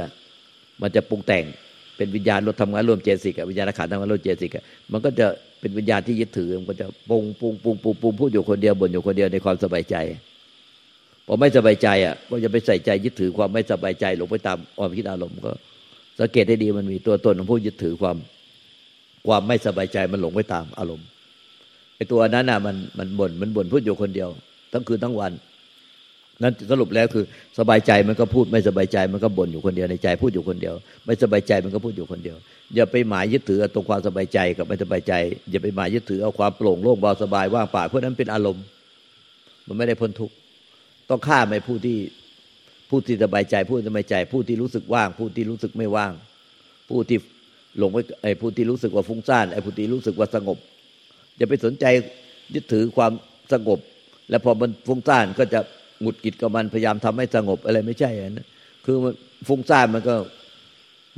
[0.82, 1.44] มันจะปรุงแต่ง
[1.98, 4.52] เป็นวิญญาณรถทำงานร่วมเจสิกวิญญาณขันทำงานร่วมเจสิก
[4.92, 5.28] มันก็จะ
[5.60, 9.96] เป็นวิญญาณที่ยึดถือ มันก็จะปรุงปรุงปรุงปรุงปรุงพูดอยู่คนเดียวบ่นอยู่คนเดียวในความสบายใจ
[11.26, 15.52] พอไม่สบายใจอะก็จะไปใส่ใจยึดถือความไม่สบายใจหลงไปตามความคิดอารมณ์ก็
[16.20, 18.18] สังเกตให้ดีมันมีตัวตนของผู้ยึดถือความ
[19.28, 21.08] ความไม่สบายใจมันหลงไปตามอารมณ์
[21.96, 24.30] ไอ้ตัวนั้นน่ะมันมันบ่นมันบ่นพูดอยู่คนเดียว
[24.74, 25.32] ทั้งคืนทั้งวัน
[26.44, 27.26] นั้นสรุปแล้วคือ
[27.60, 30.74] สบายใจมันก็พูดไม่สบายใจมันก็บ่นอยู่คนเดียวในใจพูดอยู่คนเดียว
[31.06, 32.38] ไม่สบายใจมันก็พูดอยู่คนเดียว
[32.76, 35.14] อย่าไปหมายยึดถือตรงความสบายใจกับไม่สบายใจ
[35.52, 38.64] อย่าไปหมายยึดถือเอาความโปร่งโล่งเบาสบายว่างเปล่าเพราะนั้นเป็นอารมณ์
[39.68, 40.36] มันไม่ได้พ้นทุกข์
[41.10, 41.98] ต้องฆ่าไม่ผู้ที่
[42.90, 46.14] ผู้ที่สบายใจผู้ที่สบายใจ ผู้ที่รู้สึกว่าง ผู้ที่รู้สึกไม่ว่าง
[46.90, 47.18] ผู้ที่
[47.78, 50.58] หลงไปไอ้ผู้ที่รู้สึกว่าฟุ้งซ่านไอ้ผู้ที่รู้สึกว่าสงบ
[51.38, 51.86] อย่าไปสนใจ
[52.56, 53.12] ยึดถือความ
[53.54, 53.80] สงบ
[54.30, 55.60] แล้วพอมันฟุ้งซ่านก็จะ
[56.02, 58.48] หงุดหงิดกับมันพยายามทำให้สงบอะไรไม่ใช่นะ
[58.86, 59.14] คือมัน
[59.48, 60.16] ฟุ้งซ่านมันก็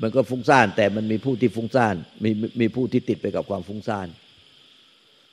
[0.02, 4.08] มันก็ฟุ้งซ่าน แต่มันมีผู้ที่ฟุ้งซ่านมีมีผู้ที่ติดไปกับความฟุ้งซ่าน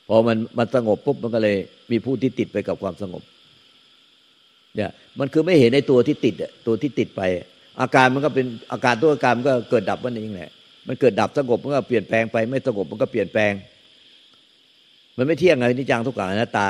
[0.09, 1.57] พอมันมันสงบปุ๊บมันก็เลย
[1.91, 3.23] มีผู้ที่ติดไปกับความสงบ
[4.77, 6.35] เนี่ยมันคือไม่เห็นในตัวที่ติด
[6.67, 7.23] ตัวที่ติดไป
[7.81, 10.51] อาการมันก็เป็นอาการตัวอาการมันก็เกิดดับมันเองแหละ
[10.87, 13.53] มันเกิดดับสงบมันก็เปลี่ยนแปลงไป ไม่สงบมันก็เปลี่ยนแปลง
[15.17, 16.69] มันไม่เที่ยงไงนิจังทุกขังอนัตตา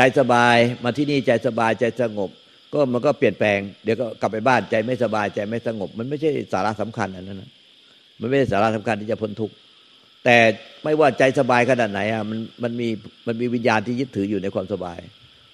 [0.00, 2.30] ใจสบายมาที่นี่ใจสบายใจสงบ
[2.72, 7.50] ก็มันก็เปลี่ยนแปลง เดี๋ยวก็กลับไปบ้านใจไม่สบายใจไม่สงบ มันไม่ใช่สาระสำคัญอันนั้นนะ
[8.20, 9.54] มันไม่ใช่สาระสำคัญที่จะพ้นทุกข์
[10.24, 10.36] แต่
[10.84, 12.88] ไม่ว่าใจสบายขนาดไหนอะมันมันมี
[13.26, 14.98] มันมีวิญญาณที่ยึดถืออยู่ในความสบาย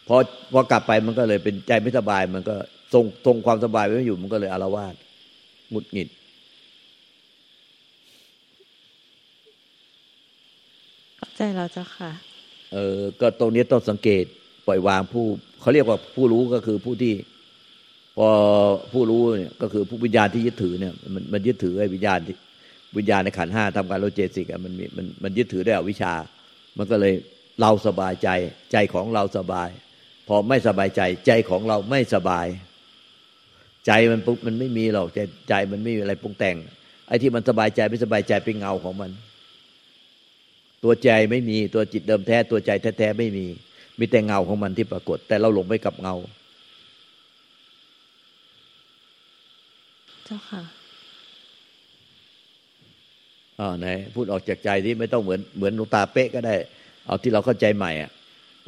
[0.08, 0.16] พอ
[0.52, 2.54] พอกลับไปมันก็เลยเป็นใจไม่สบาย มันก็
[2.92, 4.94] ทรงทรงความสบายไว้ไม่อยู่มันก็เลยอารวาส
[5.70, 6.08] หงุดหงิด
[11.16, 12.33] เข้าใจเราเจ้าค่ะ
[12.74, 14.24] เออก็ตรงนี้ต้องสังเกต
[14.66, 15.24] ปล่อยวางผู้
[15.60, 17.14] เขาเรียกว่าผู้รู้ก็คือผู้ที่
[18.18, 18.28] พอ
[18.92, 22.36] ผู้รู้เนี่ยก็คือผู้วิญญาณที่ยึดถือเนี่ย มันมันยึดถือไอ้วิญญาณที่
[22.96, 26.12] วิญญาณในขันห้าทำการโลเจสิกมันมีมันมันยึดถือได้อวิชา
[26.78, 27.14] มันก็เลย
[27.60, 28.28] เราสบายใจ
[28.72, 29.68] ใจของเราสบาย
[30.28, 32.46] พอไม่สบายใจ ใจของเราไม่สบาย
[33.86, 36.56] ใจมันปุ๊บมันไม่มีหรอกใจใจมันไม่มีอะไรปรุงแต่ง
[37.08, 39.10] ไอ้ที่มันสบายใจไม่สบายใจเป็นเงาของมัน
[40.84, 43.46] ตัวใจไม่มีตัวจิตเดิมแท้ ตัวใจแท้ๆไม่มี
[43.98, 46.14] มีแต่เงาของมันที่ปรากฏ แต่เราหลงไปกับเงา
[50.24, 50.62] เจ้าค่ะ
[53.60, 56.54] อ่าไหนพูดออกจากใจที่ไม่ต้องเหมือนเหมือนลูกตาเป๊ะก็ได้
[57.06, 58.10] เอาที่เราเข้าใจใหม่อะ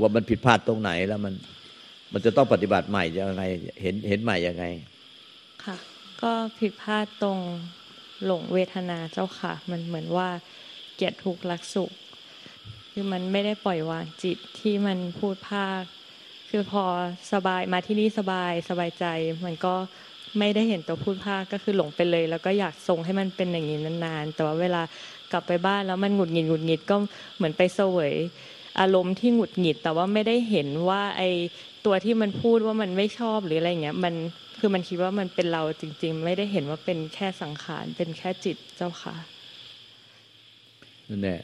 [0.01, 1.35] ว่ามันผิดพลาดตรงไหนแล้วมัน
[2.13, 3.45] มันจะต้องปฏิบัติใหม่ยังไง
[3.83, 4.65] เห็นเห็นใหม่ยังไง
[5.65, 5.77] ค่ะ
[6.23, 7.39] ก็ผิดพลาดตรง
[8.25, 10.29] หลงเวทนาเจ้าค่ะ มันเหมือนว่า
[10.95, 11.91] เกียรติทุกข์รักสุข
[12.99, 15.83] คือมันไม่ได้ปล่อยวางจิตที่มันพูดภาค
[16.51, 16.85] คือพอ
[17.33, 19.05] สบายมาที่นี่สบายสบายใจ
[19.45, 19.75] มันก็
[20.39, 24.83] ไม่ได้เห็นตัวพูดภาคก็คือหลงไปเลย แล้วก็อยากทรงให้มันเป็นอย่างนี้นานๆ แต่ว่าเวลา
[25.33, 26.97] กลับไปบ้านแล้วมันหงุดหงิดหงุดหงิดก็
[27.37, 28.13] เหมือนไปเสวย
[28.81, 31.23] อารมณ์ที่หงุดหงิด แต่ว่าไม่ได้เห็นว่าไอ
[31.87, 34.15] ตัวที่มันพูดว่ามันไม่ชอบหรืออะไรเงี้ยมัน
[34.59, 39.15] คือมันคิดว่ามันเป็นเราจริง ๆ ไม่ได้เห็นว่าเป็นแค่สังขารเป็นแค่จิตเจ้าค่ะ
[41.11, 41.41] นั่นแหละ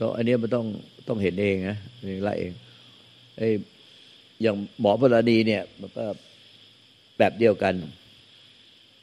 [0.00, 0.66] ต้องอันนี้มันต้อง
[1.08, 2.52] ต้องเห็นเองนะเองละเอง
[3.38, 3.48] ไอ้
[4.42, 6.04] อย่างหมอพลานีเนี่ย มันก็
[7.18, 7.74] แบบเดียวกัน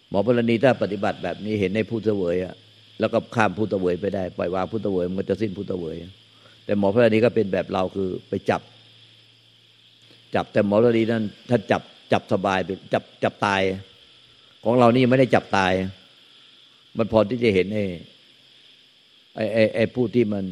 [0.09, 2.55] หมอพลานีถ้าปฏิบัติแบบนี้เห็นในผู้เสวยอะ
[2.99, 5.95] แล้วก็ข้ามผู้เสวยไปได้ปล่อยวางผู้เสวยมันจะสิ้นผู้เสวย
[6.65, 8.61] แต่หมอพลานีก็เป็นแบบเราคือไปจับ
[10.35, 11.81] จับแต่หมอพลานีนั้นถ้าจับ
[12.11, 13.61] จับสบายเป็นจับจับตาย
[14.63, 15.73] ของเรานี่ไม่ได้จับตาย
[16.97, 17.85] มันพอที่จะเห็นไอ้
[19.53, 20.45] ไอ้ไอ้ผู้ที่มัน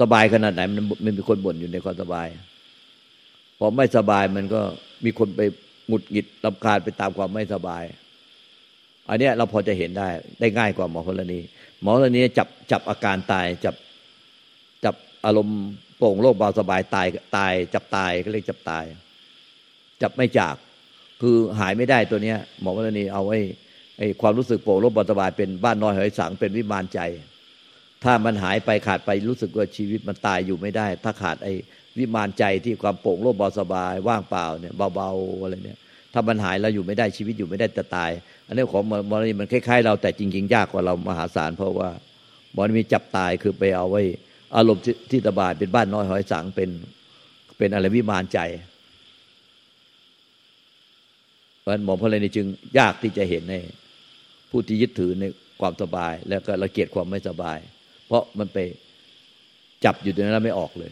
[0.00, 2.28] สบายขนาดไหน มันมันมีคนบ่นอยู่ในความสบาย
[3.58, 4.60] พอไม่สบายมันก็
[5.04, 5.40] มีคนไป
[5.88, 7.84] หงุดหงิดลำคาญไปตามความไม่สบาย
[9.08, 10.08] อันนี้เราพอจะเห็นได้
[10.40, 11.40] ได้ง่ายกว่าหมอพลนี
[11.80, 13.74] หมอพลนีจับจับอาการตายจับ
[14.84, 15.60] จับอารมณ์
[15.98, 18.84] โป่งโรคเบาสบายตายตาย จับตายก็เรียกจับตาย
[20.02, 20.56] จับไม่จาก
[21.22, 23.38] คือหายไม่ได้ตัวเนี้ย หมอพลนีเอาไว้
[23.98, 27.00] ไอ้ความรู้สึกโป่งโรคเบาสบายเป็นบ้านน้อยหอยสังเป็นวิมานใจ
[28.04, 31.52] ถ้ามันหายไปขาดไปรู้สึกว่าชีวิตมันตายอยู่ไม่ได้ ถ้าขาดไอ้
[31.98, 35.78] วิมานใจที่ความโปร่งโล่งเบาสบาย ว่างเปล่าเนี่ยเบาๆอะไรเนี่ย
[36.12, 38.10] ถ้ามันหายเราอยู่ไม่ได้ชีวิตอยู่ไม่ได้จะตาย
[38.46, 41.90] อันนี้ของมรณีมันคล้ายๆ เราแต่จริง ๆ ยากกว่าเรามหาศาลเพราะว่า
[42.56, 44.02] มรณีจับตายคือไปเอาไว้
[44.56, 46.70] อารมณ์ที่สบายเป็นบ้านน้อยหอยสังเป็น
[47.58, 48.38] เป็นอะไรวิมานใจ
[51.60, 52.46] เพราะนั้นหมอพลนีจึง
[52.78, 53.54] ยากที่จะเห็นใน
[54.50, 55.24] ผู้ที่ยึดถือใน
[55.60, 57.58] ความสบาย แล้วก็ละเกียดความไม่สบาย
[58.06, 58.58] เพราะมันไป
[59.84, 60.90] จับอยู่ตรงนั้นแล้วไม่ออกเลย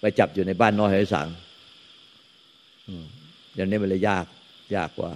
[0.00, 1.28] ไปจับอยู่ในบ้านน้อยหอยสัง
[3.54, 4.24] อย่างนี้มันเลยยาก
[4.76, 5.10] ยากกว่า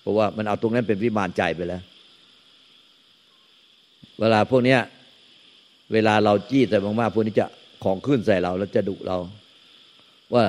[0.00, 1.82] เพราะว่ามันเอาตรงนั้นเป็นวิมานใจไปแล้ว
[4.20, 4.80] เวลาพวกเนี้ย
[5.92, 7.46] เวลาเราจี้แต่มากๆพวกนี้จะ
[7.84, 9.16] ของขึ้นใส่เราแล้วจะดุเรา
[10.34, 10.44] ว่า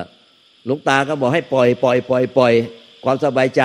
[0.64, 2.52] หลุงตาก็บอกให้ปล่อยปล่อยปล่อยปล่อย
[3.04, 3.62] ความสบายใจ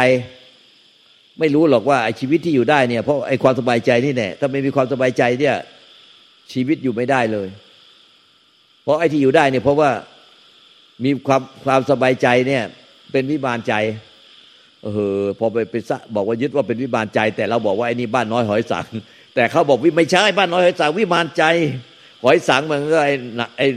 [1.40, 5.56] ไม่รู้หรอกว่าไอ้ชีวิตที่อยู่ได้เนี่ยเพราะไอ้ความสบายใจนี่แน่ถ้าไม่มีความสบายใจเนี่ย
[6.54, 7.48] ชีวิตอยู่ไม่ได้เลย
[8.84, 9.90] เพราะไอ้ที่อยู่ได้เนี่ยเพราะว่า
[11.04, 12.64] มีความความสบายใจเนี่ย
[13.12, 13.74] เป็นวิบาลใจ
[14.84, 14.88] เอ
[15.20, 15.76] อพอไปไป
[16.16, 18.86] บอกว่ายึดว่าเป็นวิบาลใจ แต่เราบอกว่าไอ้นี่บ้านน้อยหอยสัง
[19.36, 21.44] แต่เขาบอกวิไม่ใช่บ้านน้อยหอยสังวิบาลใจ
[22.24, 23.14] หอยสังมันก็ไอ้
[23.58, 23.68] ไอ้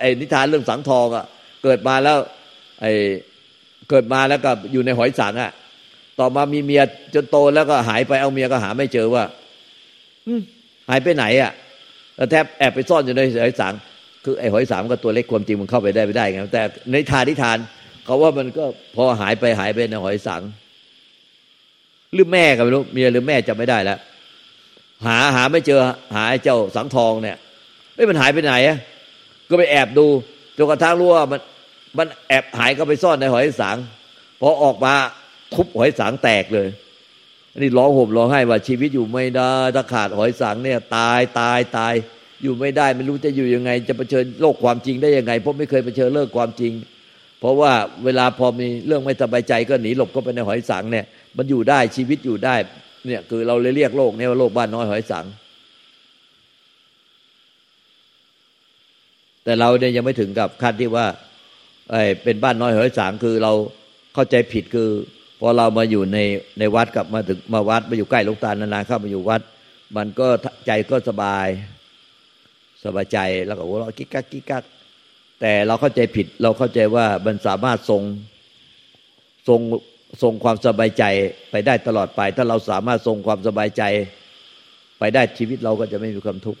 [0.00, 1.24] ไอ้นิทานเรื่องสังทองอะ
[1.64, 2.18] เกิดมาแล้ว
[2.80, 2.92] ไอ้
[3.90, 5.52] เกิดมาแล้วก็อยู่ในหอยสังอะ
[6.18, 6.82] ต่อมามีเมีย
[7.14, 9.24] จนโตแล้วก็หายไปเอาเมียก็หาไม่เจอว่า
[10.88, 11.52] หายไปไหนอะ
[12.30, 13.74] แทบแอบไปซ่อนอยู่ในหอยสัง
[14.24, 17.58] คือไอ้หอยสามก็ตัวเล็กความจริงมันเข้าไปได้ไม่ได้ไงแต่ในทานที่ทาน
[18.04, 18.64] เขาว่ามันก็
[18.96, 20.42] พอหายไปหายไปในหอยสัง
[22.12, 23.98] หรือแม่ก็ไม่รู้เมียหรือแม่จะไม่ได้แล้ว
[25.06, 25.80] หาหาไม่เจอ
[26.16, 27.36] หาเจ้าสังทองเนี่ย
[27.94, 28.78] ไม่มันหายไปไหนอะ
[29.48, 30.06] ก็ไปแอบดู
[30.56, 31.40] จนกระทั่งรู้ว่ามัน
[31.98, 33.76] มันแอบหายก็ไปซ่อนในหอยสัง
[34.40, 34.92] พอออกมา
[35.54, 36.68] ทุบหอยสังแตกเลย
[37.60, 41.94] นี่ร้องห่มร้องไห้ว่าชีวิตอยู่ไม่ได้ถ้าขาดหอยสังเนี่ยตายตายตาย
[42.42, 46.72] อยู่ไม่ได้ไม่รู้จะอยู่ยังไง จะเผชิญโลกความจริงได้ยังไงเพราะไม่เคยเผชิญเลิกความจริง
[47.40, 47.72] เพราะว่า
[48.04, 51.04] เวลาพอมีเรื่องไม่สบายใจก็หนีหลบก็ไปในหอยสังเนี่ย
[51.36, 52.56] มันอยู่ได้ชีวิตอยู่ได้
[53.06, 55.24] เนี่ยคือเราเลยเรียกโลกนี้ว่าโลกบ้านน้อยหอยสัง
[59.44, 61.06] แต่เราเนี่ยยังไม่ถึงกับขั้นที่ว่า
[61.90, 63.52] ไอ้เป็นบ้านน้อยหอยสังคือเรา
[64.14, 64.88] เข้าใจผิดคือ
[65.40, 66.18] พอเรามาอยู่ใน
[66.58, 69.42] ในวัดกับมาถึงมาวัดมาอยู่ใกล้ลูกตาลนานๆเข้ามาอยู่วัด
[69.96, 70.26] มันก็
[70.66, 71.46] ใจก็สบาย
[72.84, 74.64] สบายใจแล้วก็หัวเรากิ๊กกักกิ๊กกัก
[75.40, 78.02] แต่เราเข้าใจผิดเราเข้าใจว่ามันสามารถทรง
[79.48, 79.60] ทรง
[80.22, 81.04] ทรงความสบายใจ
[81.50, 83.82] ไปได้ตลอดไป ถ้าเราสามารถทรงความสบายใจ
[84.98, 86.60] ไปได้ชีวิตเราก็จะไม่มีความทุกข์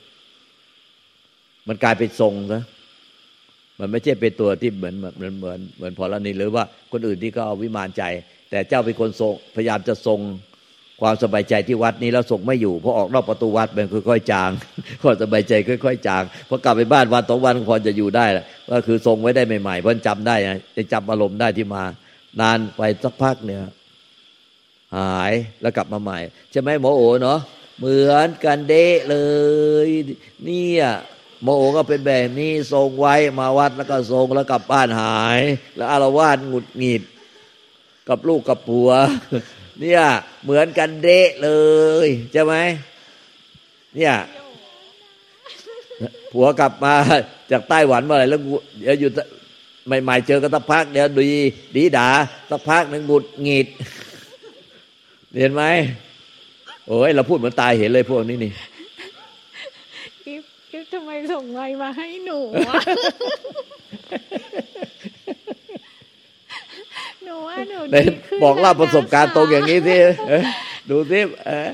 [1.68, 2.62] มันกลายเป็นทรงนะ
[3.78, 8.04] มันไม่ใช่เป็นตัวที่เหมือนเหมือนเหมือนเหมือนพอลนีหรือว่าคนอื่นที่เขาเอาวิมานใจ
[8.50, 10.20] แต่เจ้าเป็นคนทรงพยายามจะทรง
[11.00, 14.50] ความสบายใจที่วัดนี้แล้วส่งไม่อยู่พอออกนอกประตูวัดมันค่อยๆจาง
[15.02, 15.52] ความสบายใจ
[15.84, 18.26] ค่อย ๆ จางพอกลับไปบ้านวันสองวันพอจะอยู่ได้
[18.70, 20.36] ก็คือทรงไว้ได้ใหม่ๆเพราะจำได้
[20.76, 21.82] จะจำอารมณ์ได้ที่มา
[22.40, 23.60] นานไปสักพักเนี่ย
[24.96, 25.32] หาย
[25.62, 26.18] แล้วกลับมาใหม่
[26.50, 27.38] ใช่ไหมหมอโอเนาะ
[27.78, 29.16] เหมือนกันเดะเล
[29.86, 29.88] ย
[30.44, 30.84] เนี่ย
[31.42, 35.40] โมโอก็เป็นแบบนี้ทรงไว้มาวัดแล้วก็ทรงแล้วกลับบ้านหาย
[35.76, 37.02] แล้วอารวาสหงุดหงิด
[38.08, 38.90] กับลูกกับผัว
[39.80, 40.02] เนี่ย
[40.44, 41.50] เหมือนกันเดะเล
[42.06, 42.54] ยใช่ไหม
[43.96, 44.14] เนี่ย
[46.32, 46.94] ผัวกลับมา
[47.50, 48.40] จากไต้หวันเมื่อไหร่แล้ว
[48.78, 49.10] เดี๋ยวอยู่
[49.86, 51.32] ใหม่ ๆ เจอกันสักพักเดี๋ยวดี
[51.76, 52.08] ดีด่า
[52.50, 53.66] สักพักหนึ่งบุดหงิด
[55.38, 55.62] เห็นไหม
[56.88, 58.52] โอ้ยเราพูดเหมือนตายเห็นเลยพวกนี้นี่
[60.24, 62.74] กิ๊บกิ๊บทำไมส่งไลน์มาให้หนูอะ
[67.28, 69.96] หนูว่าหนูไหนดีขึ้นบอกเล่าประสบการณ์แล้วตรงนะคะอย่างนี้สิ
[70.28, 70.42] เอ้ย
[70.90, 71.68] ดูสิเออ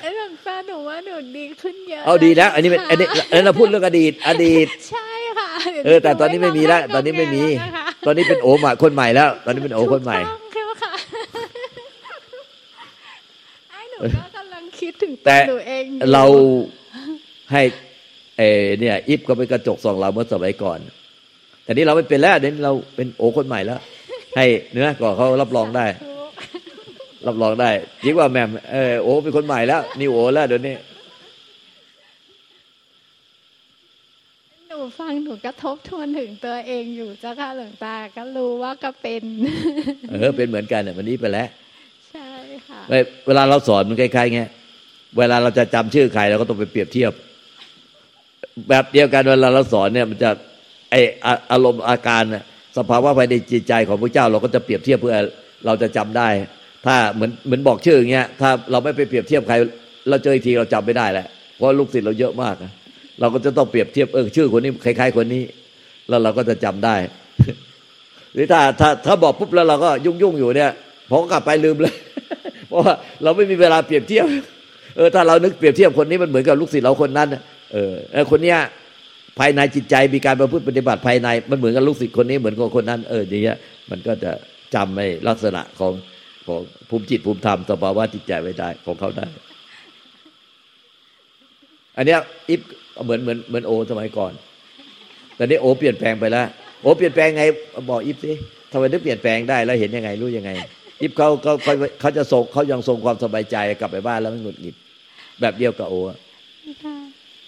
[0.00, 5.48] ไอ้หลวงตาหนูว่าหนูดีขึ้นเยอะเอาดีแล้วอันนี้เป็นอันนี้อันนี้เราพูดเรื่องอดีต อดีต ใช่ค่ะ
[5.84, 10.92] เออ แต่ตอนนี้ไม่มีแล้วตอนนี้ไม่มีแล้วนะคะตอนนี้เป็นโอใหม่คนใหม่แล้ว ตอนนี้เป็นโอคนใหม่ถูกต้องใช่ไหมคะ
[13.70, 16.24] ไอ้หนูก็กำลังคิดถึงตัแต่วหนูเองอยู่เรา
[17.52, 17.62] ให้
[18.38, 20.78] เออเนี่ยอิฟก็เป็นกระจกส่องเราเมื่อสมัยก่อน
[21.64, 23.80] แต่นี่เราไม่เป็นแล้วเดี๋ยวนี้เราเป็นโอคนใหม่แล้ว
[24.36, 25.86] ให้เนื้อก่อนเขารับรองได้
[27.26, 27.70] รับรองได้
[28.04, 30.74] ยิ่งกว่าแหม่มเออโอเป็นคนใหม่แล้วนี่โอแล้วเดี๋ยวนี้
[34.68, 39.22] หนูฟังหนูก็ทบทวนถึงตัวเองอยู่เจ้าค่ะหลวงตาก็รู้ว่าก็เป็น
[40.10, 41.48] เออเป็นเหมือนกันเนี่ยวันนี้ไปแล้ว
[42.10, 42.28] ใช่
[42.68, 44.50] ค่ะเว้ยเวลาเราสอนมันคล้ายๆเงี้ย
[45.18, 47.12] เวลาเราจะจำชื่อใครเราก็ต้องไปเปรียบเทียบ
[48.68, 50.30] แบบเดียวกันเวลาเราสอนเนี่ย มันจะ
[50.90, 50.94] ไอ
[51.24, 52.44] อะอารมณ์อาการน่ะ
[52.76, 55.14] สภาวะภายในจิตใจของพระเจ้าเราก็จะเปรียบเทียบเพื่อ
[55.66, 56.28] เราจะจำได้
[56.86, 59.54] ถ้าเหมือนเหมือนบอกชื่ออย่างเงี้ยถ้าเราไม่ไปเปรียบเทียบใคร
[60.08, 62.54] เราเจออีกทีเราจำไม่ได้แหละเพราะลูกศิษย์เราเยอะมาก
[63.20, 65.42] เราก็จะต้องเปรียบเทียบเออชื่อคนนี้คล้ายๆคนนี้
[66.08, 66.96] แล้วเราก็จะจำได้
[68.34, 70.70] หรือถ้าถ้าถ้าบอกปุ๊บแล้วเราก็ยุ่งยุ่งๆอยู่เนี่ย
[71.08, 71.94] พอกลับไปลืมเลย
[72.68, 74.26] เพราะว่าเราไม่มีเวลาเปรียบเทียบ
[74.96, 77.28] เออถ้าเรานึกเปรียบเทียบคนนี้มันเหมือนกับลูกศิษย์เราคนนั้น
[77.72, 78.58] เออคนเนี้ย
[79.38, 83.58] ภายในจิตใจมีการประพฤติปฏิบัติภายใน มันเหมือนกับลูกศิษย์คนนี้เหมือนกับคนนั้นเอออย่างเงี้ย
[83.90, 84.32] มันก็จะ
[84.74, 85.92] จำในลักษณะของ
[86.46, 89.26] ของภูมิจิตภูมิธรรมสภาวะจิตใจไว้ได้ของเขาได้
[91.96, 92.18] อันเนี้ย
[92.50, 92.60] อิฟ
[93.04, 94.32] เหมือนเหมือนเหมือนโอ สมัยก่อน
[95.36, 96.46] แต่นี้โอ เปลี่ยนแปลงไปแล้ว
[96.82, 97.44] โอเปลี่ยนแปลงไง
[97.90, 98.32] บอกอิฟสิ
[98.72, 100.50] ทำไมถึงเปลี่ยนแปลงได้แล้วเห็นยังไงรู้ยังไง
[101.00, 104.74] อิฟเขาเขาเขาเขาจะทรงเขายังทรงความสบายใจกลับไปบ้านแล้วไม่หงุดหงิด
[105.40, 105.94] แบบเดียวกับโอ
[106.84, 106.95] ค่ะ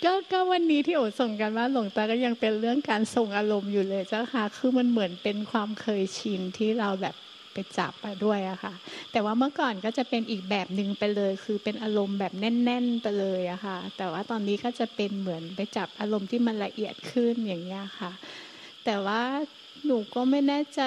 [0.04, 7.14] ก็ก็วันนี้ที่โอส่งกันว่าหลวงตาก็ยังเป็นเรื่องการส่งอารมณ์อยู่เลยเจ้าค่ะ คือมันเหมือนเป็นความเคยชินที่เราแบบ
[7.52, 8.74] ไปจับไปด้วยอะค่ะ
[9.12, 18.12] แต่ว่าเมื่อก่อนก็จะเป็นอีกแบบหนึ่งไปเลย คือเป็นอารมณ์แบบแน่น ๆ ไปเลยอะค่ะ แต่ว่าตอนนี้ก็จะเป็นเหมือนไปจับอารมณ์ที่มันละเอียดขึ้นอย่างเงี้ยค่ะ
[18.84, 19.22] แต่ว่า
[19.87, 20.80] หนูก็ไม่แน่ใจ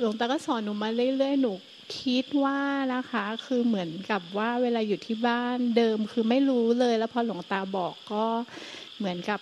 [0.00, 1.52] หลวงตาก็สอนหนูมาเรื่อยๆ หนู
[2.00, 2.60] คิดว่า
[2.94, 8.24] นะคะคือเหมือนกับว่าเวลาอยู่ที่บ้านเดิมคือไม่รู้เลย แล้วพอหลวงตาบอกก็
[8.98, 9.40] เหมือนกับ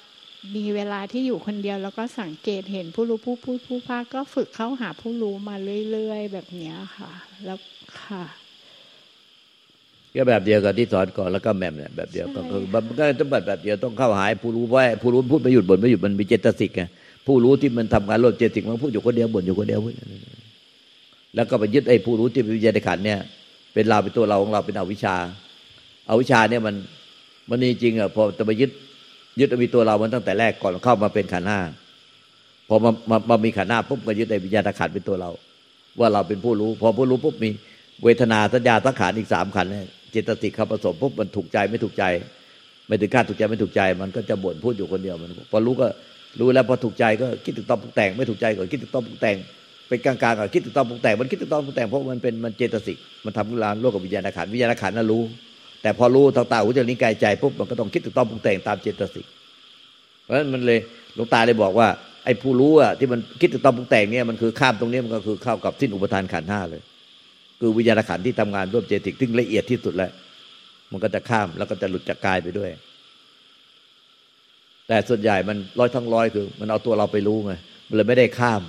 [0.57, 5.57] มีเวลาที่อยู่คนเดียว แล้วก็สังเกตเห็นผู้รู้ผู้พูดผู้พากก็ฝึกเข้าหาผู้รู้มา
[5.91, 7.13] เรื่อยๆ แบบเนี้ยค่ะ
[7.45, 7.59] แล้ว
[8.01, 8.25] ค่ะ
[10.15, 16.83] ก็แบบเดียวกับที่สอนก่อนแล้วก็แหมมเนี่ยแบบเดียวก็ใช่คือมันก็ต้องแบบแบบเดียวต้องเข้าหาผู้รู้ไว้ผู้รู้พูดไม่หยุดบ่นไม่หยุดมันมีเจตสิกไง
[17.27, 19.95] ผู้รู้ที่มันทำงานร่วมเจตสิกมันพูดอยู่คนเดียวบ่นอยู่คนเดียวพูด
[21.35, 23.21] แล้วก็ไปยึดไอ้ผู้รู้ที่เป็นวิญญาณขันเนี่ย
[23.75, 25.17] เป็นเราเป็นตัวเราของเราเป็นอวิชชา
[26.09, 26.75] อาวิชชาเนี่ยมัน
[27.49, 28.71] มันนี่จริงอะพอจะไปยึด
[29.41, 31.61] ยึดมีตัวเรามันตั้งแต่แรกก่อนเข้ามาเป็นขันห้า
[32.69, 35.31] พอมามามามีขันห้าปุ๊บก็ยึดไอ้วิญญาณขันเป็นตัวเรา
[36.01, 37.51] ว่าเราเป็นผู้รู้ พอผู้รู้ปุ๊บมี
[38.05, 42.05] เวทนาสัญญาสังขารอีกสามขันเนี่ยเจตสิกเข้าผสมปุ๊บมันถูกใจไม่ถูกใจ
[42.87, 45.87] ไม่ถึงขั้นถูกใจไม่ถูกใจ มันก็จะบ่นพูดอยู่คนเดียวมันพอรู้ก็
[46.41, 49.37] รู้แล้วพอถูกใจก็คิดถึงตอนปรุงแต่งไม่ถูกใจก็คิดถึงตอนปรุงแต่ง
[49.93, 55.23] เป็นกลางๆก็คิดถึงตอนปรุงแต่งมันคิดถึงตอนปรุงแต่งเพราะมันเป็นมันเจตสิกมันทำงานร่วมกับวิญญาณขันวิญญาณขันน่ะรู้
[55.83, 59.27] แต่พอรู้ทางตาหูจมูกลิ้นกายใจปุ๊บมันก็ต้องคิดถึงตอนปรุงแต่งตามเจตสิก
[60.25, 60.79] เพราะฉะนั้นมันเลย
[61.15, 61.89] หลวงตาเลยบอกว่า
[62.25, 66.83] ไอ้ผู้รู้อะที่มันคิดถึงตอนปรุงแต่งเนี่ยมันคือข้ามตรงนี้มันก็คือเข้ากับสิ้นอุปทานขันห้าเลย
[67.61, 70.11] คือวิญญาณขันที่ทำงานร่วมเจติกที่ละเอียดที่สุดแล้ว
[70.93, 72.71] มันก็จะข้ามแล้วก็จะหลุดจากกายไปด้วย
[74.89, 77.53] แต่ส่วนใหญ่มันร้อยทั้งร้อยคือ มันเอาตัวเราไปรู้ไง
[77.89, 78.63] มันเลยไม่ได้ข้าม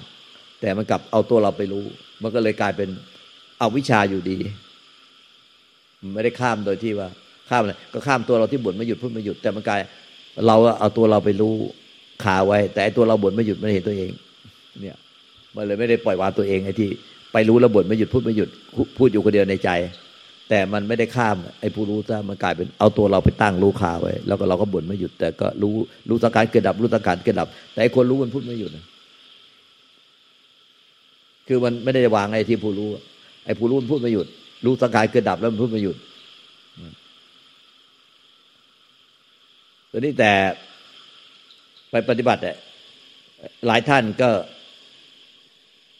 [0.63, 1.84] แต่มันกลับเอาตัวเราไปรู้
[2.23, 2.89] มันก็เลยกลายเป็น
[3.60, 4.38] เอาวิชาอยู่ดี
[6.13, 7.10] ไม่ได้ข้ามโดยที่ว่า
[7.49, 9.80] ข้ามอะไรก็ข้ามตัวเราที่บ่นไม่หยุดพูดไม่หยุด แต่มันกลาย
[10.47, 11.54] เราเอาตัวเราไปรู้
[12.23, 14.11] ขาไว้ แต่ตัวเราบ่นไม่หยุดไม่เห็นตัวเอง
[14.82, 14.97] เนี่ย
[15.55, 16.89] มันเลยไม่ได้ปล่อยวางตัวเองไอ้ที่
[17.34, 18.49] ไปรู้แล้วบ่นไม่หยุดพูดไม่หยุด
[18.97, 19.70] พูดอยู่คนเดียวในใจ
[20.49, 25.74] แต่มันไม่ได้ข้ามไอ้ผู้รู้ซะมันกลายเป็นเอาตัวเราไปตั้งรู้คาไว้ แล้วก็เราก็บ่นไม่หยุด แต่ก็รู้
[26.09, 28.86] รู้สังขารเกิดดับรู้สังขารเกิดดับ แต่ไอ้คนรู้มันพูดไม่หยุดนะ
[31.47, 32.89] คือมันไม่ได้วางไอ้ที่ผู้รู้
[33.45, 34.27] ไอ้ผู้รู้มันพูดไม่หยุด
[34.65, 35.97] รู้สังขารเกิดดับแล้วมันพูดไม่หยุด
[39.91, 40.31] ตัวนี้แต่
[41.91, 42.41] ไปปฏิบัติ
[43.67, 44.29] หลายท่านก็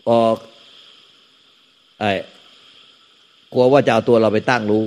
[0.10, 0.36] ออก
[2.00, 2.12] ไอ้
[3.54, 4.84] กลัวว่าจะเอาตัวเราไปตั้งรู้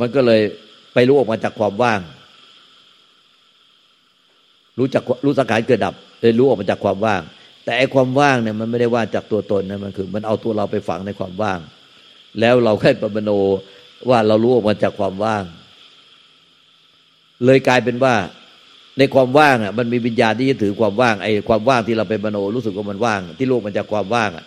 [0.00, 0.40] มันก็เลย
[0.94, 2.00] ไปรู้ออกมาจากความว่าง
[4.78, 7.22] รู้จักรู้สังขารเกิดดับเลยรู้ออกมาจากความว่าง
[7.66, 11.58] แต่ไอ้ความว่างเนี่ยมันไม่ได้ว่างจากตัวตนนะมันคือ มันเอาตัวเราไปฝังในความว่าง
[12.40, 13.30] แล้วเราแค่ประมโน
[14.10, 15.44] ว่าเรารู้ออกมาจากความว่าง
[17.44, 18.14] เลยกลายเป็นว่า
[18.98, 24.44] ในความว่างอะ มันมีวิญญาณที่ยึดถือความว่างไอ้ความว่างที่เราไปมโนรู้สึกว่ามันว่าง ที่โลกมันจากความว่างอะ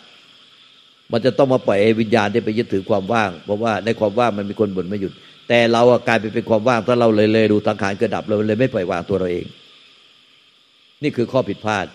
[1.11, 5.13] มันจะต้องมาปล่อยไอ้วิญญาณที่ไปยึดถือความว่าง เพราะว่าในความว่างมันมีคนบ่นไม่หยุด
[5.47, 9.45] แต่เรากลายไปเป็นความว่างถ้าเราเลยเลยดูสังขารเกิดดับเราเลยไม่ปล่อยวางตัวเราเอง
[11.03, 11.86] นี่คือข้อผิดพลาด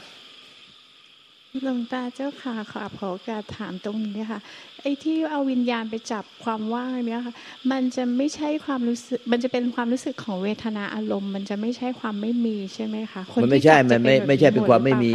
[1.63, 4.41] หลวงตาเจ้าค่ะขอขอการถามตรงนี้ค่ะ
[4.83, 7.35] ไอ้ที่เอาวิญญาณไปจับความว่างเนี้ยค่ะ
[7.71, 15.15] มันจะไม่ใช่ความรู้สึก มันจะเป็นความรู้สึกของเวทนาอารมณ์ มันจะไม่ใช่ความไม่มีใช่ไหมคะคมันที่ไม่ใช่จับมันไม่จะไม่ใช่เป็นความไม่มี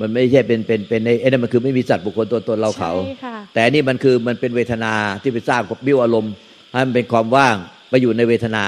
[0.00, 4.92] มันไม่ใช่เป็นเป็นเป็นในไอ้นั่นมันคือไม่มีสัตว์บุคคลตัวตนเราเขาใช่ค่ะแต่อันนี่มันคือมันเป็นเวทนา
[5.22, 6.32] ที่ไปสร้างกับบิ้วอารมณ์
[6.72, 7.54] ให้มันเป็นความว่าง
[7.90, 8.64] ไปอยู่ในเวทนา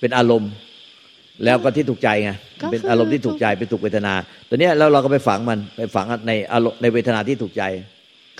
[0.00, 0.50] เป็นอารมณ์
[1.44, 2.30] แล้วก็ที่ถูกใจไง
[2.70, 4.14] เป็นอารมณ์ที่ถูกใจเป็นถูกเวทนา
[4.48, 7.62] ตัวเนี้ยแล้วเราก็ไปฝังมันไปฝังในอารมณ์ในเวทนาที่ถูกใจ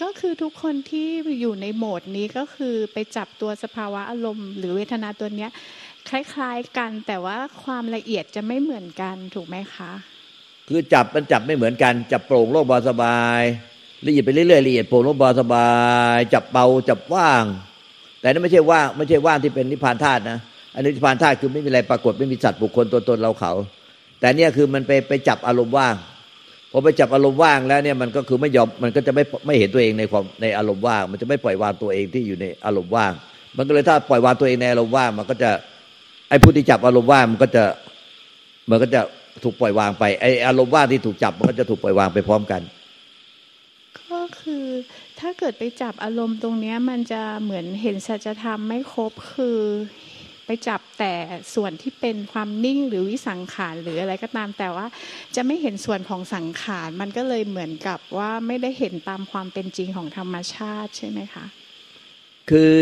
[0.02, 1.08] ก็คือทุกคนที่
[1.40, 5.50] อยู่ในโหมดนี้ก็คือไปจับตัวสภาวะอารมณ์ หรือเวทนาตัวเนี้ย
[6.08, 9.92] คล้ายๆกันแต่ว่าความละเอียดจะไม่เหมือนกันถูกไหมคะ
[10.68, 13.40] คือจับมันจับไม่เหมือนกัน จับโปร่งโล่งเบาสบาย
[14.06, 15.70] ละเอียดไปเรื่อยๆละเอียดโปร่งโล่งเบาสบา
[16.16, 17.44] ย จับเบาจับว่าง
[18.20, 20.38] แต่นั่นไม่ใช่ว่างไม่ใช่ว่างที่เป็นนิพพานธาตุนะ
[20.74, 23.52] อันนี้นิพพานธาตุคือไม่มีอะไรปรากฏไม่มีสัตว์บุคคลตัวตนเราเขา
[24.20, 25.94] แต่เนี่ยคือมันไปไปจับอารมณ์ว่าง
[26.70, 33.12] พอไปจับอารมณ์ว่างแล้วเนี่ยมันก็คือไม่ยอมมันก็จะไม่ไม่เห็นตัวเองในความในอารมณ์ว่าง มันจะไม่ปล่อยวางตัวเองที่อยู่ในอารมณ์ว่าง
[33.56, 35.50] มันก็เลยถ้าปล่อยวางตัวเองในอารมณ์ว่าง มันก็จะ
[36.28, 37.64] ไอ้ผู้ที่จับอารมณ์ว่างมันก็จะ
[38.70, 39.00] มันก็จะ
[39.44, 42.62] ถูกปล่อยวางไปไอ้อารมณ์ว่างที่ถูกจับมันก็จะถูกปล่อยวางไปพร้อมกัน
[44.10, 44.64] ก็คือ
[45.20, 49.58] ถ้าเกิดไปจับอารมณ์ตรงเนี้ยมันจะเหมือนเห็นสัจธรรมไม่ครบคือ
[50.46, 51.12] ไปจับแต่
[51.54, 54.86] ส่วนที่เป็นความนิ่งหรือวิสังขารหรืออะไรก็ตามแต่ว่า
[55.36, 61.44] จะไม่เห็นส่วนของสังขารมันก็เลยเหมือนกับว่าไม่ได้เห็นตามความเป็นจริงของธรรมชาติใช่ไหมคะ
[62.50, 62.72] คือ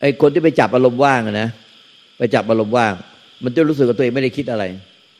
[0.00, 1.48] ไอ้คนที่ไปจับอารมณ์ว่างนะ
[2.18, 2.92] ไปจับอารมณ์ว่าง
[3.44, 4.64] มันจะรู้สึกว่าตัวเองไม่ได้คิดอะไร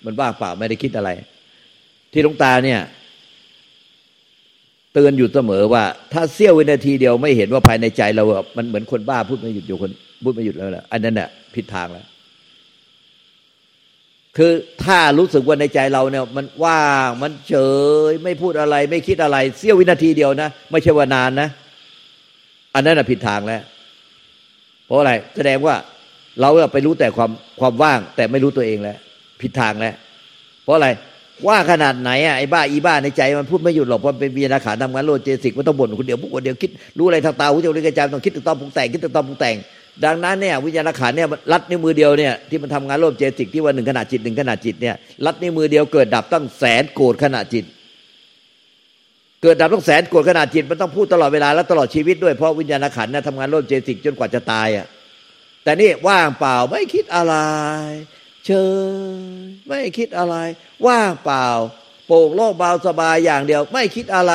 [0.04, 1.10] มันว่างเปล่าไม่ได้คิดอะไร
[2.12, 2.80] ที่ลงตาเนี่ย
[4.92, 8.24] เตือนอยู่เสมอว่า ถ้าเสี้ยววินาทีเดียวไม่เห็นว่าภายในใจเรา
[8.56, 9.90] มันเหมือนคนบ้าพูดไม่หยุดอยู่คน
[10.22, 12.06] พูดไม่หยุดแล้วแหละอันนั้นแหละผิดทางแล้ว
[14.36, 14.52] คือ
[14.84, 17.54] ถ้ารู้สึกว่าในใจเราเนี่ย มันว่างมันเฉ
[18.10, 21.48] ยไม่พูดอะไร ไม่คิดอะไร เสี้ยววินาทีเดียวนะไม่ใช่ว่านานนะ
[22.74, 23.62] อันนั้นผิดทางแล้ว
[24.86, 25.74] เพราะอะไรแสดงว่า
[26.40, 28.98] เราไปรู้แต่ความความว่าง แต่ไม่รู้ตัวเองแล้ว
[29.42, 29.94] ผิดทางแล้ว
[30.64, 30.88] เพราะอะไร
[31.46, 39.56] ว่าขนาดไหนอะไอ้บ้าอีบ้าในใจมันพูดไม่หยุดหรอกเพราะเป็นวิญญาณขาทำงานโลเจสิกมันต้องบ่นคนเดียวพูดคนเดียวคิดรู้อะไรทางตาหูจมูกลิ้นกายใจต้องคิดตึกต้องปรุงแต่งคิดตึกต้องปรุงแต่ง
[40.04, 44.94] ดังนั้นเนี่ยวิญญาณขันเนี่ยรัดนิ้วมือเดียวเนี่ยที่มันทำงานโลภเจสิกที่ว่าหนึ่งขณะจิตหนึ่งขณะจิตเนี่ย
[45.26, 47.64] รัดนิ้วมือเดียวเกิดดับตั้งแสนโกรธขณะจิต
[49.42, 54.86] เกิดดับตั้งแสนโกรธขณะจิตมันต้องพูดตลอดเวลาและตลอดชีวิตด้วยเพราะวิญญาณขันเนี่ยทำงานโลภเจสิกจนกว่าจะตายอะ
[55.64, 57.34] แต่นี่ว่างเปล่าไม่คิดอะไร
[58.46, 58.50] เฉ
[59.16, 59.20] ย
[59.68, 60.34] ไม่คิดอะไร
[60.86, 61.46] ว่างเปล่า
[62.06, 64.34] โปร่งโล่งเบาสบายอย่างเดียว ไม่คิดอะไร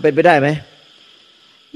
[0.00, 0.48] เป็นไปได้ไหม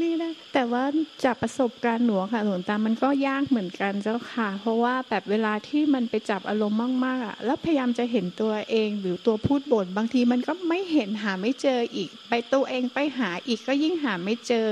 [0.01, 0.84] นี่นะ แต่ว่า
[1.24, 14.66] จากประสบการณ์หนูค่ะหลวงตามันก็ยากเหมือนกันเจ้าค่ะ เพราะว่าแบบเวลาที่มันไปจับอารมณ์มากๆอะแล้วพยายามจะเห็นตัวเองหรือตัวพูดบ่นบางทีมันก็ไม่เห็นหาไม่เจออีก ไปตัวเองไปหาอีกก็ยิ่งหาไม่เจอ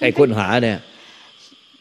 [0.00, 0.78] ไอ้คนหาเนี่ย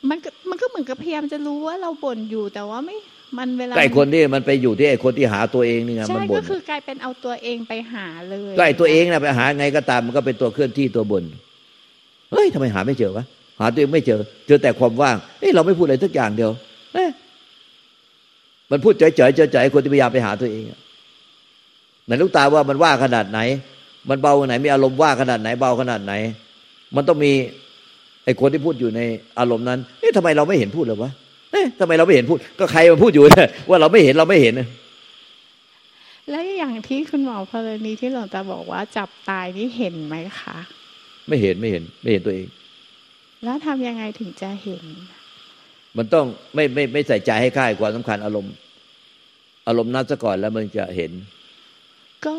[0.10, 2.98] มันก็มันก็เหมือนกับพยายามจะรู้ว่าเราบ่นอยู่แต่ว่าไม่
[3.38, 11.24] มันเวลาก็ไอ้คนที่มันไปอยู่ที่ไอ้คนที่หาตัวเองนี่ไงใช่มันบ่ก็นคือกลายเป็นเอาตัวเองไปหาเลยก็ไอ้ตัวเองนะไปหาไงก็ตามมันก็เป็นตัวเคลื่อนที่ตัวบน
[12.32, 13.26] เฮ้ยทำไมหาไม่เจอวะ
[13.60, 16.52] หาตัวเองไม่เจอ เจอแต่ความว่างเฮ้ยเราไม่พูดอะไรสักอย่างเดียว
[16.94, 17.10] เอ๊ะ
[18.72, 20.64] มันพูดเฉยๆเฉยๆคนที่พยายามไปหาตัวเอง
[22.06, 23.40] ไหนลูกตาว่ามันว่าขนาดไหน
[24.10, 26.14] มันเบาขนาดไหนมีอารมณ์ว่าขนาดไหนเบาขนาดไหน
[26.96, 27.32] มันต้องมี
[28.26, 29.02] ไอ้คนที่พูดอยู่ใน
[29.40, 31.12] อารมณ์นั้นเอ๊ะทำไมเราไม่เห็นพูดเลยวะ
[31.52, 34.54] เอ๊ะทำไมเราไม่เห็นพูด ก็ใครมาพูดอยู่เนี่ยว่าเราไม่เห็นเราไม่เห็น
[36.30, 40.58] แล้วอย่างที่คุณหมอพลนีที่หลวงตาบอกว่าจับตายนี่เห็นไหมคะ
[41.28, 42.48] ไม่เห็นไม่เห็น ไม่เห็นตัวเอง
[43.44, 44.84] แล้วทำยังไงถึงจะเห็น
[45.98, 46.26] มันต้อง
[46.56, 48.54] ไม่ไม่ไม่ใส่ใจให้ค่ายความสำคัญอารมณ์
[49.68, 51.12] อารมณ์นั้นซะก่อนแล้วมันจะเห็น
[52.26, 52.36] ก็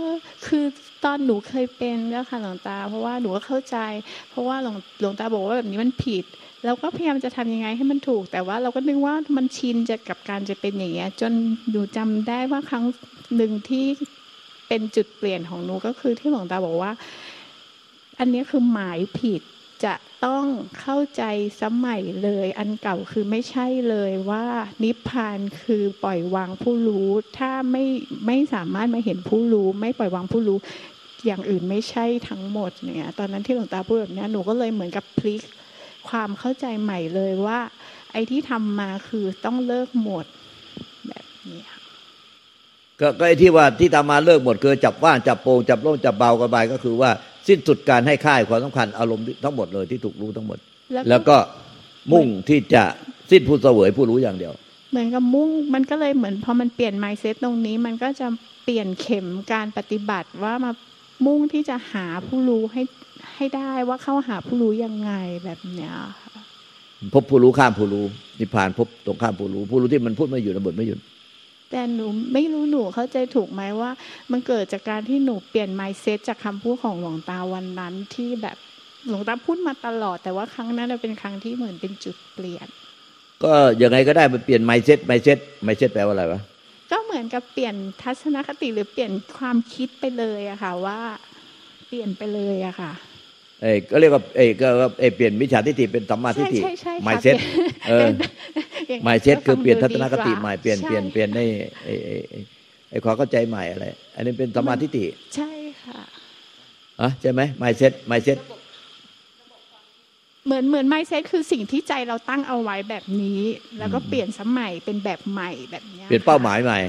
[0.47, 0.65] คือ
[1.05, 3.77] ตอนหนูเคยเป็นแล้วค่ะหลวงตา เพราะว่าหนูก็เข้าใจ
[4.31, 6.25] เพราะว่าหลวงหลวงตาบอกว่าแบบนี้มันผิด
[6.65, 11.33] แล้วก็พยายามจะทำยังไงให้มันถูก แต่ว่าเราก็นึกว่ามันชินจะกับการจะเป็นอย่างเงี้ย จน
[11.71, 12.85] หนูจำได้ว่าครั้ง
[13.37, 13.85] หนึ่งที่
[14.69, 16.93] เป็นจุดเปลี่ยนของหนูก็คือที่หลวงตาบอกว่า
[18.19, 19.43] อันนี้คือหมายผิด
[19.85, 19.95] จะ
[20.25, 20.47] ต้อง
[20.81, 21.23] เข้าใจ
[21.63, 24.45] สมัยเลย อันเก่าคือไม่ใช่เลยว่า
[24.83, 27.09] นิพพานคือปล่อยวางผู้รู้
[27.39, 27.85] ถ้าไม่
[28.27, 30.59] ไม่สามารถมาเห็นผู้รู้ ไม่ปล่อยวางผู้รู้
[31.27, 35.43] อย่างอื่นไม่ใช่ทั้งหมดเนี่ยตอนนั้นที่หลวงตาพูดแบบนี้หนูก็เลยเหมือนกับพลิก
[36.09, 37.61] ความเข้าใจใหม่เลยว่า
[38.13, 40.25] ไอ้ที่ทำมาคือต้องเลิกหมด
[41.09, 41.81] แบบนี้ค่ะ
[43.01, 47.11] ก็ไอ้ที่ว่าที่ตามมาเลิกหมดคือจับว่านจับโปงจับโล่งจับเบากระบายก็คือว่า
[47.49, 50.59] สิ้นสุดการให้ค่ายความสำคัญอารมณ์ทั้งหมดเลยที่ถูกรู้ทั้งหมด
[51.09, 51.37] แล้วก็
[52.13, 52.85] มุ่งที่จะ
[53.31, 54.53] สิ้นผู้เสวยผู้รู้อย่างเดียว
[54.91, 58.27] เหมือนกับมุ่งมันก็เลยเหมือนพอมันเปลี่ยนไมเซ็ตตรงนี้ มันก็จะ
[58.65, 60.73] เปลี่ยนเข็มการปฏิบัติว่ามา
[61.27, 62.83] มุ่งที่จะหาผู้รู้ให้
[63.35, 65.13] ให้ได้ว่าเข้าหาผู้รู้ยังไง
[65.45, 65.93] แบบเนี้ย
[66.23, 66.43] ค่ะ
[67.15, 68.05] พบผู้รู้ข้ามผู้รู้
[68.39, 70.99] นิพพานพบตรงข้ามผู้รู้ ผู้รู้ที่มันพูดไม่หยุดระเบิดไม่หยุด
[71.71, 73.91] แต่หนูไม่รู้หนูเข้าใจถูกไหมว่า
[74.31, 78.57] มันเกิดจากการที่หนูเปลี่ยนไมเซ็ตจากคำพูดของหลวงตาวันนั้นที่แบบ
[79.09, 82.67] หลวงตาพูดมาตลอด แต่ว่าครั้งนั้นเป็นครั้งที่เหมือนเป็นจุดเปลี่ยน
[83.45, 86.41] ก็ยังไงก็ได้มันเปลี่ยน mindset mindset mindset แปลว่าอะไรวะ
[86.91, 90.99] ก็เหมือนกับเปลี่ยนทัศนคติหรือเปลี่ยนความคิดไปเลยอะค่ะว่า
[91.89, 92.93] เปลี่ยนไปเลยอะค่ะ
[93.63, 94.69] เอ้ยก็เรียกว่าเอ้ยก็
[95.01, 98.09] เอ้ยเปลี่ยนมิจฉาทิฏฐิเป็นสัมมาทิฏฐิใช่ใช่ใช่ค่ะ mindset เปลี่ยนเออ
[98.89, 101.41] อย่าง mindset ก็คือเปลี่ยนฟัทังศนคติดีกว่าใหม่เปลี่ยนใช่เปลี่ยนเปลี่ยนใน
[101.85, 102.39] ไอ้ไอ้ไอ้
[102.91, 105.07] ไอ้ความเข้าใจใหม่อะไร อันนี้เป็นสัมมาทิฏฐิ
[105.37, 105.51] ใช่
[105.85, 106.01] ค่ะ
[107.01, 108.39] อะใช่ไหม mindset mindset
[110.47, 113.41] เหมือนเหมือนไมเซ็ตคือสิ่งที่ใจเราตั้งเอาไว้แบบนี้
[113.79, 116.81] แล้วก็เปลี่ยนสมัยเป็นแบบใหม่แบบเนี้ยเปลี่ยนเป้าหมายใหม่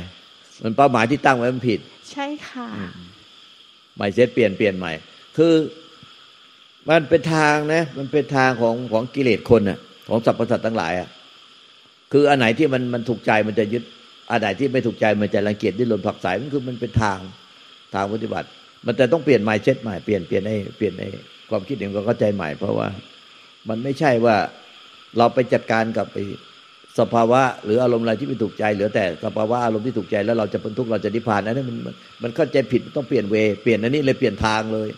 [0.63, 1.79] มันเป้าหมายที่ตั้งไว้มันผิด
[2.11, 2.67] ใช่ค่ะ
[3.95, 4.91] ไมเซ็ตเปลี่ยนเปลี่ยนใหม่
[5.37, 5.53] คือ
[6.87, 11.09] มันเป็นทางนะ มันเป็นทางของของกิเลสคนน่ะ ของสรรพสัตว์ทั้งหลายอะ
[12.11, 13.83] คืออันไหนที่มันมันถูกใจมันจะยึด
[14.31, 17.19] อันไหนที่ไม่ถูกใจมันจะรังเกียจดิ้นรนผลักไสมันคือมันเป็นทาง
[17.93, 18.47] ทางปฏิบัติ
[18.85, 21.03] มันแต่ต้องเปลี่ยนไมเซ็ตใหม่เปลี่ยนเปลี่ยนให้เปลี่ยนใน
[21.49, 22.87] ความคิดเห็นความเข้าใจใหม่ เพราะว่า
[23.69, 24.35] มันไม่ใช่ว่า
[25.17, 34.89] เราไปจัดการกับไสภาวะหรืออารมณ์อะไรที่ไม่ถูกใจเหลือแต่สภาวะอารมณ์ที่ถูกใจแล้วเราจะพ้นทุกข์เราจะนิพพานนั้นมันมันมันเข้าใจผิดมันต้องเปลี่ยนเวเปลี่ยนอันนี้เลยเปลี่ยนทางเลย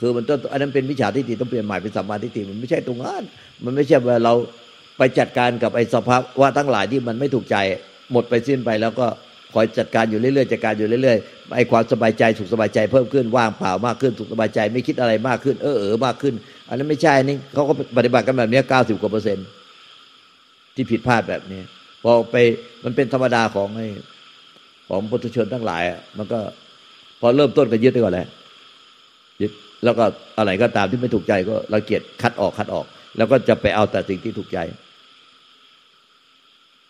[0.00, 3.22] คือมันต้องอันนั้นเป็นวิชาทิฏฐิต้องเปลี่ยนใหม่เป็นสัมมาทิฏฐิมันไม่ใช่ตรงนั้น
[3.64, 4.34] มันไม่ใช่ว่าเรา
[4.98, 7.56] ไปจัดการกับไอ้สภาวะทั้งหลายที่มันไม่ถูกใจ
[8.12, 9.06] หมดไปสิ้นไปแล้วก็
[9.54, 16.34] คอยจัดการอยู่เรื่อยๆจัดการอยู่เรื่อยๆไอ้ความสบายใจสุขสบายใจเพิ่มขึ้นว่างเปล่ามากขึ้นสุขสบายใจไม่คิดอะไรมากขึ้นเออเออมากขึ้น
[16.68, 19.46] อันนั้นไม่ใช่นี่เขาก็ปฏิบัติกันแบบนี้เก้าสิบกว่าเปอร์เซ็นต์
[20.74, 21.60] ที่ผิดพลาดแบบนี้
[22.02, 22.36] พอไป
[22.84, 23.88] มันเป็นธรรมดาของไอ้
[24.88, 25.82] ของปุถุชนทั้งหลาย
[26.18, 26.38] มันก็
[27.20, 28.26] พอเริ่มต้นก็ยึดไปก่อนแหละ
[29.40, 29.52] ยึด
[29.84, 30.04] แล้วก็
[30.38, 34.58] อะไรก็ตามที่ไม่ถูกใจก็เราเกียดคัดออกคัดออก แล้วก็จะไปเอาแต่สิ่งที่ถูกใจ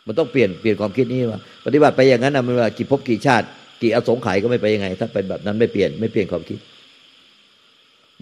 [0.06, 3.46] มันต้องเปลี่ยนเปลี่ยนความคิดนี้ว่าปฏิบัติไปอย่างนั้นนะมันว่ากี่ภพกี่ชาติ
[3.82, 6.58] กี่อสงไขยก็ไม่ไปยังไง ถ้าเป็นแบบนั้นไม่เปลี่ยนไม่เปลี่ยนความคิด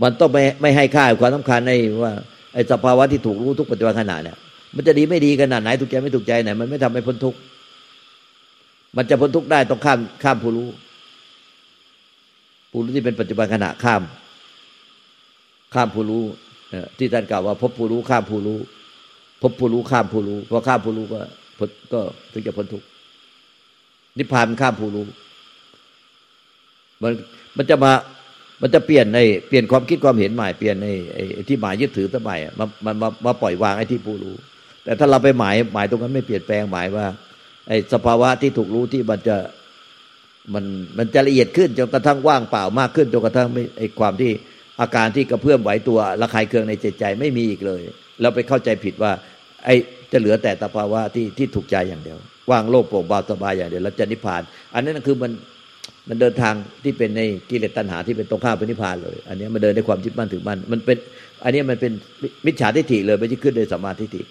[0.03, 2.13] มันต้องไม่ไม่ให้ค่าความสำคัญในว่า
[2.55, 4.37] ไอ้สภาวะที่ถูกรู้ทุกปัจจุบันขณะเนี่ย
[4.77, 7.39] มันจะดีไม่ดีขนาดไหนถูกใจไม่ถูกใจไหนมันไม่ทำให้พ้นทุกข์
[8.97, 10.69] มันจะพ้นทุกข์ได้ต้องข้ามข้ามผู้รู้
[12.71, 14.03] ผู้รู้ที่เป็นปัจจุบันขณะข้าม
[15.75, 16.25] ข้ามผู้รู้
[16.99, 18.59] ที่ท่านกล่าวว่าพบผู้รู้ข้ามผู้รู้
[19.43, 21.21] พบผู้รู้ข้ามผู้รู้พอข้ามผู้รู้ก็
[21.59, 22.01] พ้นก็
[22.33, 22.87] ถึงจะพ้นทุกข์
[24.19, 25.05] นิพพานข้ามผู้รู้
[27.03, 27.13] มัน
[27.57, 27.93] มันจะมา
[28.63, 29.19] มันจะเปลี่ยนใน
[29.49, 34.35] เปลี่ยนความคิดความเห็นใหม่เปลี่ยนในไอ้ที่หมายยึดถือสมัยอะมามามามาปล่อยวางไอ้ที่ผู้รู้
[34.85, 37.07] แต่ถ้าเราไปหมายหมายตรงนั้นไม่เปลี่ยนแปลงหมายว่า
[37.69, 39.37] ไอ้สภาวะที่ถูกรู้ที่มันจะ
[40.55, 40.65] มัน
[40.99, 44.33] มันจะละเอียดขึ้นจนกระทั่งว่างเปล่ามากขึ้นจนกระทั่งไม่ไอ้ความที่
[44.81, 47.81] อาการที่กระเพื่อมไหวตัวระคายเคืองในใจใจไม่มีอีกเลย
[48.21, 49.13] เราไปเข้าใจผิดว่า
[49.65, 49.75] ไอ้
[50.13, 52.19] จะเหลือแต่สภาวะที่ที่ถูกใจอย่างเดียว
[52.51, 54.43] ว่างโลกโปร่งเบาสบายอย่างเดียวแล้วจะนิพพาน
[54.75, 55.33] อันนั้นคือมัน
[56.09, 56.55] มันเดินทาง
[56.85, 60.97] ที่เป็นในกิเลสตัณหาที่เป็นตรงข้ามเป็นนิพพานเลย อันนี้มันเดินด้วยความยึดมั่นถือมั่นมันเป็น
[61.45, 61.93] อันนี้มันเป็น
[62.47, 64.23] มิจฉาทิฏฐิเลยไม่ใช่ขึ้นโดยสัมมาทิฏฐิ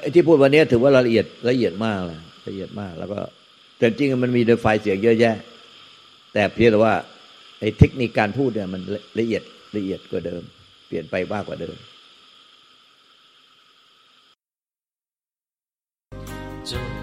[0.00, 2.18] ไอ้ที่พูดวันนี้ถือว่าละเอียดละเอียดมากเลย
[2.48, 3.18] ละเอียดมาก แล้วก็
[3.76, 5.36] แต่จริงมันมีโดยไฟเสียงเยอะแยะ
[6.32, 6.94] แต่เพียงแต่ว่า
[7.60, 8.82] ไอ้เทคนิคการพูดเนี่ยมัน
[9.18, 9.42] ละเอียด
[9.76, 10.42] ละเอียดกว่าเดิม
[10.86, 11.76] เปลี่ยนไปมากกว่าเดิม
[16.70, 17.01] จบ